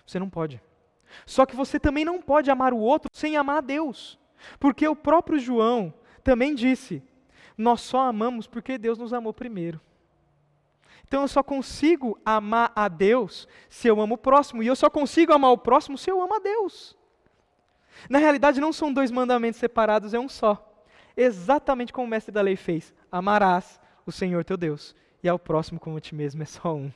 [0.05, 0.59] Você não pode.
[1.23, 4.19] Só que você também não pode amar o outro sem amar a Deus.
[4.59, 5.93] Porque o próprio João
[6.23, 7.03] também disse:
[7.57, 9.79] Nós só amamos porque Deus nos amou primeiro.
[11.07, 14.89] Então eu só consigo amar a Deus se eu amo o próximo, e eu só
[14.89, 16.97] consigo amar o próximo se eu amo a Deus.
[18.09, 20.83] Na realidade, não são dois mandamentos separados, é um só.
[21.15, 25.79] Exatamente como o mestre da lei fez: amarás o Senhor teu Deus, e ao próximo
[25.79, 26.91] como a ti mesmo, é só um.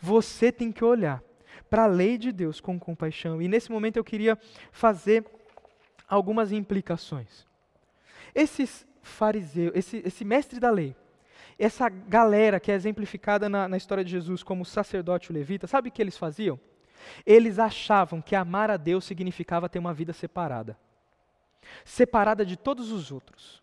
[0.00, 1.22] Você tem que olhar
[1.68, 4.38] para a lei de Deus com compaixão, e nesse momento eu queria
[4.72, 5.24] fazer
[6.08, 7.46] algumas implicações.
[8.34, 10.96] Esses fariseus, esse, esse mestre da lei
[11.58, 15.92] essa galera que é exemplificada na, na história de Jesus como sacerdote levita, sabe o
[15.92, 16.58] que eles faziam?
[17.26, 20.78] Eles achavam que amar a Deus significava ter uma vida separada
[21.84, 23.62] separada de todos os outros,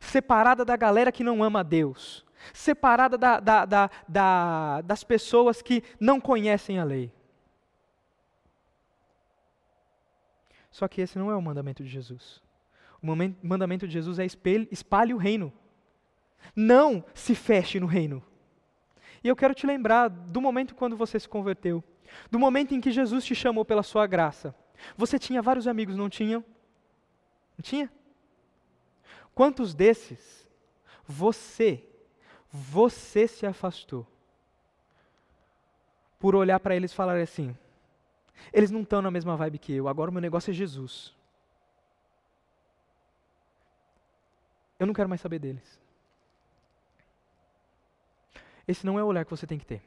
[0.00, 5.60] separada da galera que não ama a Deus, separada da, da, da, da, das pessoas
[5.60, 7.12] que não conhecem a lei.
[10.76, 12.42] Só que esse não é o mandamento de Jesus.
[13.02, 13.06] O
[13.42, 14.26] mandamento de Jesus é
[14.70, 15.50] espalhe o reino.
[16.54, 18.22] Não se feche no reino.
[19.24, 21.82] E eu quero te lembrar do momento quando você se converteu,
[22.30, 24.54] do momento em que Jesus te chamou pela sua graça.
[24.98, 26.44] Você tinha vários amigos, não tinham?
[27.56, 27.90] Não tinha?
[29.34, 30.46] Quantos desses
[31.06, 31.88] você,
[32.52, 34.06] você se afastou
[36.18, 37.56] por olhar para eles e falar assim:
[38.52, 41.14] eles não estão na mesma vibe que eu, agora o meu negócio é Jesus.
[44.78, 45.80] Eu não quero mais saber deles.
[48.68, 49.82] Esse não é o olhar que você tem que ter.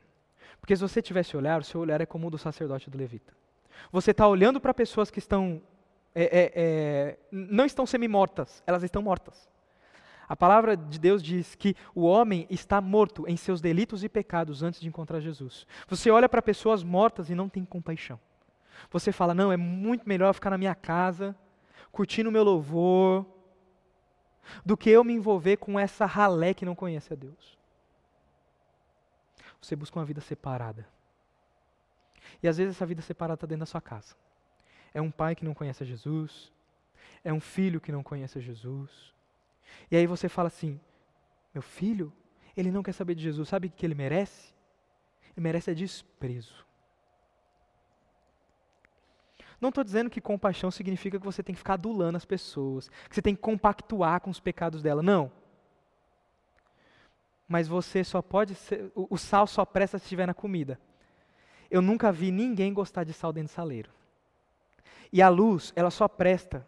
[0.60, 3.34] Porque se você tivesse olhar, o seu olhar é como o do sacerdote do levita.
[3.92, 5.62] Você está olhando para pessoas que estão
[6.14, 9.48] é, é, é, não estão semi-mortas, elas estão mortas.
[10.28, 14.62] A palavra de Deus diz que o homem está morto em seus delitos e pecados
[14.62, 15.66] antes de encontrar Jesus.
[15.88, 18.20] Você olha para pessoas mortas e não tem compaixão.
[18.92, 21.36] Você fala: não, é muito melhor ficar na minha casa,
[21.92, 23.26] curtindo o meu louvor,
[24.66, 27.58] do que eu me envolver com essa ralé que não conhece a Deus.
[29.62, 30.88] Você busca uma vida separada.
[32.42, 34.16] E às vezes essa vida separada está dentro da sua casa.
[34.94, 36.52] É um pai que não conhece a Jesus,
[37.24, 39.14] é um filho que não conhece a Jesus.
[39.92, 40.80] E aí você fala assim:
[41.54, 42.12] meu filho,
[42.56, 44.54] ele não quer saber de Jesus, sabe o que ele merece?
[45.36, 46.66] Ele merece é desprezo.
[49.60, 53.16] Não estou dizendo que compaixão significa que você tem que ficar adulando as pessoas, que
[53.16, 55.04] você tem que compactuar com os pecados dela.
[55.04, 55.32] Não.
[57.48, 58.92] Mas você só pode ser.
[58.96, 60.80] O, o sal só presta se estiver na comida.
[61.70, 63.92] Eu nunca vi ninguém gostar de sal dentro do saleiro.
[65.12, 66.66] E a luz, ela só presta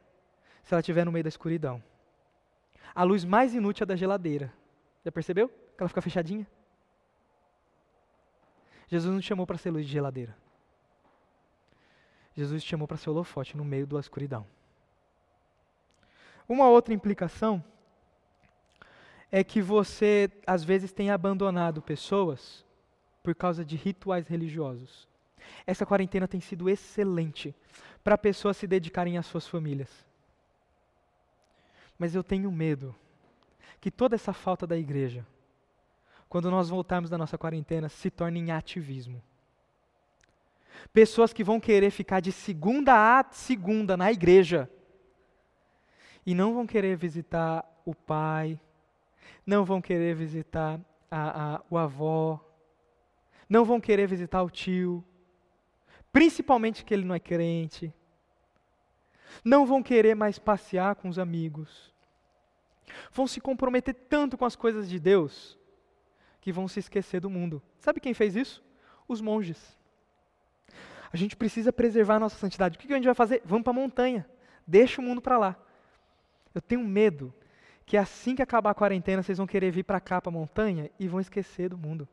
[0.64, 1.82] se ela estiver no meio da escuridão.
[2.94, 4.52] A luz mais inútil é da geladeira.
[5.06, 5.48] Já percebeu?
[5.48, 6.46] Que ela fica fechadinha.
[8.88, 10.36] Jesus não chamou para ser luz de geladeira.
[12.42, 14.46] Jesus chamou para ser holofote no meio da escuridão.
[16.50, 17.64] Uma outra implicação
[19.32, 22.66] é que você, às vezes, tem abandonado pessoas
[23.22, 25.08] por causa de rituais religiosos.
[25.68, 27.56] Essa quarentena tem sido excelente
[28.04, 29.90] para pessoas se dedicarem às suas famílias.
[31.98, 32.96] Mas eu tenho medo
[33.80, 35.26] que toda essa falta da igreja,
[36.28, 39.22] quando nós voltarmos da nossa quarentena, se torne em ativismo.
[40.94, 44.70] Pessoas que vão querer ficar de segunda a segunda na igreja
[46.26, 48.60] e não vão querer visitar o pai,
[49.46, 52.40] não vão querer visitar a, a, o avó,
[53.50, 55.04] não vão querer visitar o tio,
[56.12, 57.94] principalmente que ele não é crente,
[59.44, 61.94] não vão querer mais passear com os amigos,
[63.12, 65.58] vão se comprometer tanto com as coisas de Deus,
[66.40, 67.62] que vão se esquecer do mundo.
[67.80, 68.64] Sabe quem fez isso?
[69.08, 69.80] Os monges.
[71.14, 72.78] A gente precisa preservar a nossa santidade.
[72.78, 73.42] O que a gente vai fazer?
[73.44, 74.26] Vamos para a montanha.
[74.66, 75.56] Deixa o mundo para lá.
[76.54, 77.34] Eu tenho medo
[77.86, 80.90] que assim que acabar a quarentena, vocês vão querer vir para cá, para a montanha,
[80.98, 82.08] e vão esquecer do mundo.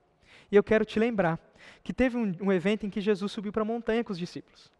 [0.50, 1.38] E eu quero te lembrar
[1.84, 4.72] que teve um, um evento em que Jesus subiu para a montanha com os discípulos.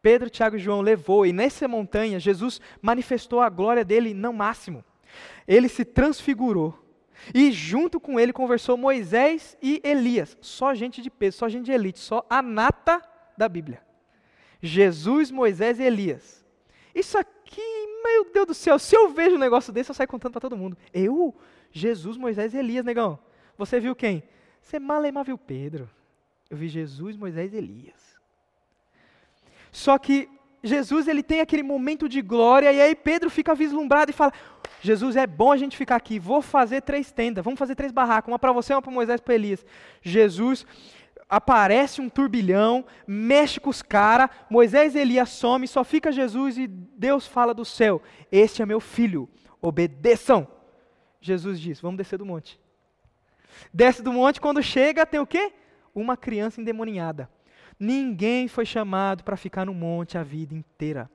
[0.00, 4.84] Pedro, Tiago e João levou, e nessa montanha Jesus manifestou a glória dele no máximo.
[5.48, 6.78] Ele se transfigurou.
[7.34, 10.36] E junto com ele conversou Moisés e Elias.
[10.40, 13.02] Só gente de peso, só gente de elite, só a nata
[13.36, 13.82] da Bíblia.
[14.60, 16.44] Jesus, Moisés e Elias.
[16.94, 17.60] Isso aqui,
[18.04, 20.56] meu Deus do céu, se eu vejo um negócio desse, eu saio contando para todo
[20.56, 20.76] mundo.
[20.92, 21.34] Eu,
[21.72, 23.18] Jesus, Moisés e Elias, negão.
[23.58, 24.22] Você viu quem?
[24.60, 25.90] Você malemar viu Pedro.
[26.48, 28.14] Eu vi Jesus, Moisés e Elias.
[29.70, 30.28] Só que
[30.62, 34.32] Jesus ele tem aquele momento de glória e aí Pedro fica vislumbrado e fala:
[34.80, 36.18] Jesus, é bom a gente ficar aqui.
[36.18, 39.22] Vou fazer três tendas, vamos fazer três barracas, uma para você, uma para Moisés e
[39.22, 39.66] para Elias.
[40.00, 40.64] Jesus
[41.36, 46.66] aparece um turbilhão, mexe com os caras, Moisés e Elias some, só fica Jesus e
[46.66, 49.28] Deus fala do céu: Este é meu filho,
[49.60, 50.46] obedeçam.
[51.20, 52.60] Jesus diz: Vamos descer do monte.
[53.72, 55.52] Desce do monte, quando chega, tem o quê?
[55.94, 57.30] Uma criança endemoninhada.
[57.78, 61.10] Ninguém foi chamado para ficar no monte a vida inteira.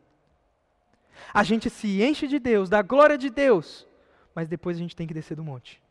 [1.33, 3.87] A gente se enche de Deus, da glória de Deus,
[4.33, 5.81] mas depois a gente tem que descer do monte.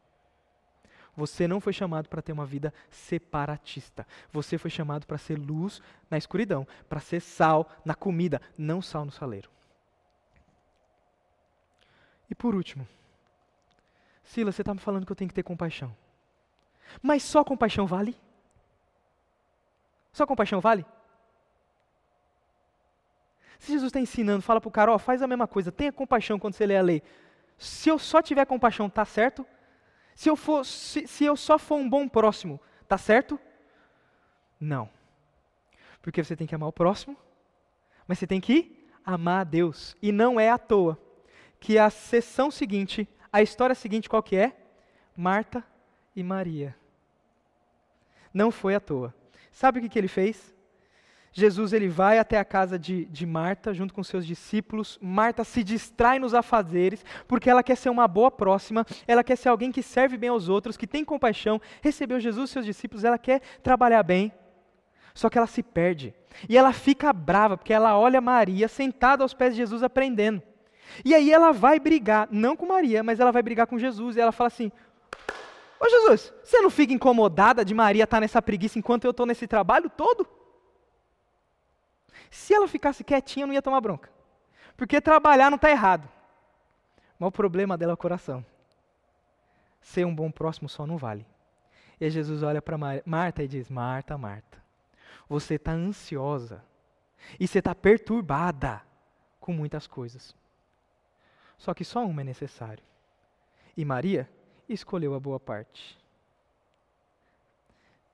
[1.18, 4.06] Você não foi chamado para ter uma vida separatista.
[4.32, 9.04] Você foi chamado para ser luz na escuridão, para ser sal na comida, não sal
[9.04, 9.50] no saleiro.
[12.30, 12.86] E por último,
[14.22, 15.92] Silas, você está me falando que eu tenho que ter compaixão.
[17.02, 18.16] Mas só compaixão vale?
[20.12, 20.86] Só compaixão vale?
[23.58, 26.38] Se Jesus está ensinando, fala para o cara, ó, faz a mesma coisa, tenha compaixão
[26.38, 27.02] quando você lê a lei.
[27.58, 29.44] Se eu só tiver compaixão, tá certo?
[30.18, 33.38] Se eu, for, se, se eu só for um bom próximo, tá certo?
[34.58, 34.90] Não.
[36.02, 37.16] Porque você tem que amar o próximo,
[38.04, 39.96] mas você tem que amar a Deus.
[40.02, 41.00] E não é à toa
[41.60, 44.56] que a sessão seguinte, a história seguinte qual que é?
[45.16, 45.64] Marta
[46.16, 46.74] e Maria.
[48.34, 49.14] Não foi à toa.
[49.52, 50.52] Sabe o que, que ele fez?
[51.32, 54.98] Jesus ele vai até a casa de, de Marta, junto com seus discípulos.
[55.00, 59.48] Marta se distrai nos afazeres, porque ela quer ser uma boa próxima, ela quer ser
[59.48, 63.18] alguém que serve bem aos outros, que tem compaixão, recebeu Jesus e seus discípulos, ela
[63.18, 64.32] quer trabalhar bem.
[65.14, 66.14] Só que ela se perde.
[66.48, 70.42] E ela fica brava, porque ela olha Maria sentada aos pés de Jesus aprendendo.
[71.04, 74.16] E aí ela vai brigar, não com Maria, mas ela vai brigar com Jesus.
[74.16, 74.72] E ela fala assim:
[75.80, 79.46] Ô Jesus, você não fica incomodada de Maria estar nessa preguiça enquanto eu estou nesse
[79.46, 80.26] trabalho todo?
[82.30, 84.10] Se ela ficasse quietinha, não ia tomar bronca.
[84.76, 86.08] Porque trabalhar não está errado.
[87.18, 88.44] Mas o problema dela é o coração.
[89.80, 91.26] Ser um bom próximo só não vale.
[92.00, 94.62] E Jesus olha para Marta e diz: Marta, Marta,
[95.28, 96.62] você está ansiosa
[97.38, 98.82] e você está perturbada
[99.40, 100.34] com muitas coisas.
[101.56, 102.84] Só que só uma é necessário.
[103.76, 104.28] E Maria
[104.68, 105.98] escolheu a boa parte.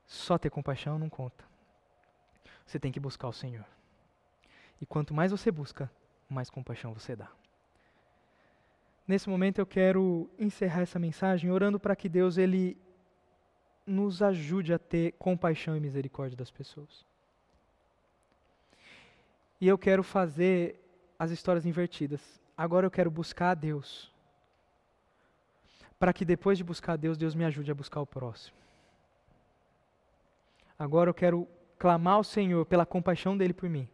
[0.06, 1.44] Só ter compaixão não conta.
[2.64, 3.66] Você tem que buscar o Senhor.
[4.80, 5.90] E quanto mais você busca,
[6.28, 7.30] mais compaixão você dá.
[9.06, 12.76] Nesse momento eu quero encerrar essa mensagem orando para que Deus ele
[13.86, 17.06] nos ajude a ter compaixão e misericórdia das pessoas.
[19.60, 20.80] E eu quero fazer
[21.18, 22.40] as histórias invertidas.
[22.56, 24.12] Agora eu quero buscar a Deus.
[25.98, 28.56] Para que depois de buscar a Deus, Deus me ajude a buscar o próximo.
[30.78, 31.46] Agora eu quero
[31.78, 33.88] clamar ao Senhor pela compaixão dele por mim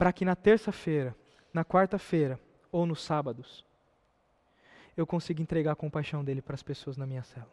[0.00, 1.14] para que na terça-feira,
[1.52, 2.40] na quarta-feira
[2.72, 3.66] ou nos sábados,
[4.96, 7.50] eu consiga entregar a compaixão dele para as pessoas na minha cela.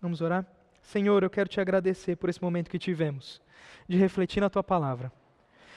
[0.00, 0.46] Vamos orar?
[0.80, 3.42] Senhor, eu quero te agradecer por esse momento que tivemos
[3.86, 5.12] de refletir na tua palavra.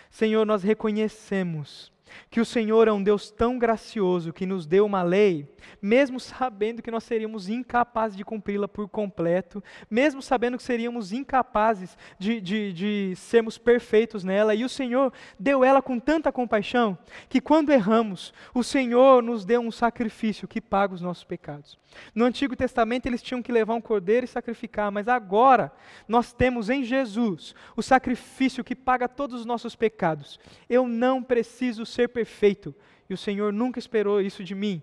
[0.10, 1.92] Senhor, nós reconhecemos
[2.30, 5.48] que o Senhor é um Deus tão gracioso que nos deu uma lei,
[5.82, 11.98] mesmo sabendo que nós seríamos incapazes de cumpri-la por completo, mesmo sabendo que seríamos incapazes
[12.20, 16.98] de, de, de sermos perfeitos nela, e o Senhor deu ela com tanta compaixão
[17.30, 21.78] que quando erramos, o Senhor nos deu um sacrifício que paga os nossos pecados.
[22.14, 25.72] No Antigo Testamento eles tinham que levar um cordeiro e sacrificar, mas agora
[26.08, 30.40] nós temos em Jesus o sacrifício que paga todos os nossos pecados.
[30.70, 32.76] Eu não preciso ser perfeito,
[33.10, 34.82] e o Senhor nunca esperou isso de mim.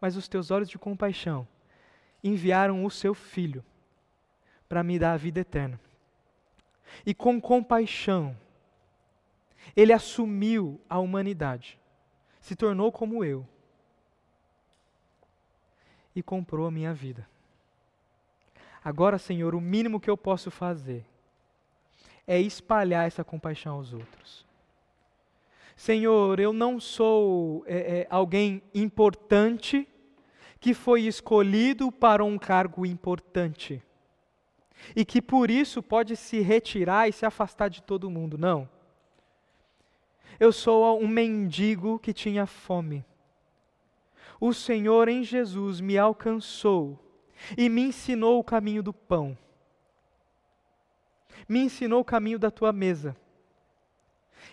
[0.00, 1.46] Mas os teus olhos de compaixão
[2.22, 3.64] enviaram o seu filho
[4.68, 5.80] para me dar a vida eterna.
[7.06, 8.36] E com compaixão,
[9.76, 11.78] ele assumiu a humanidade,
[12.40, 13.46] se tornou como eu
[16.14, 17.28] e comprou a minha vida.
[18.82, 21.04] Agora, Senhor, o mínimo que eu posso fazer
[22.26, 24.47] é espalhar essa compaixão aos outros.
[25.78, 29.86] Senhor, eu não sou é, é, alguém importante
[30.58, 33.80] que foi escolhido para um cargo importante
[34.96, 38.36] e que por isso pode se retirar e se afastar de todo mundo.
[38.36, 38.68] Não.
[40.40, 43.04] Eu sou um mendigo que tinha fome.
[44.40, 46.98] O Senhor em Jesus me alcançou
[47.56, 49.38] e me ensinou o caminho do pão.
[51.48, 53.16] Me ensinou o caminho da tua mesa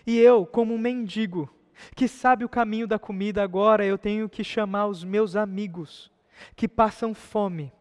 [0.06, 1.50] e eu, como um mendigo,
[1.94, 6.10] que sabe o caminho da comida, agora eu tenho que chamar os meus amigos
[6.54, 7.72] que passam fome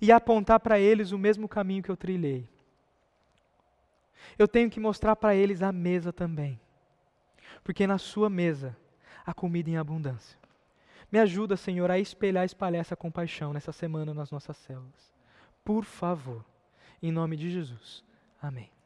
[0.00, 2.48] e apontar para eles o mesmo caminho que eu trilhei.
[4.38, 6.60] Eu tenho que mostrar para eles a mesa também,
[7.62, 8.76] porque na sua mesa
[9.26, 10.38] há comida em abundância.
[11.10, 15.12] Me ajuda, Senhor, a espelhar e espalhar essa compaixão nessa semana nas nossas células.
[15.64, 16.44] Por favor,
[17.02, 18.04] em nome de Jesus.
[18.40, 18.77] Amém.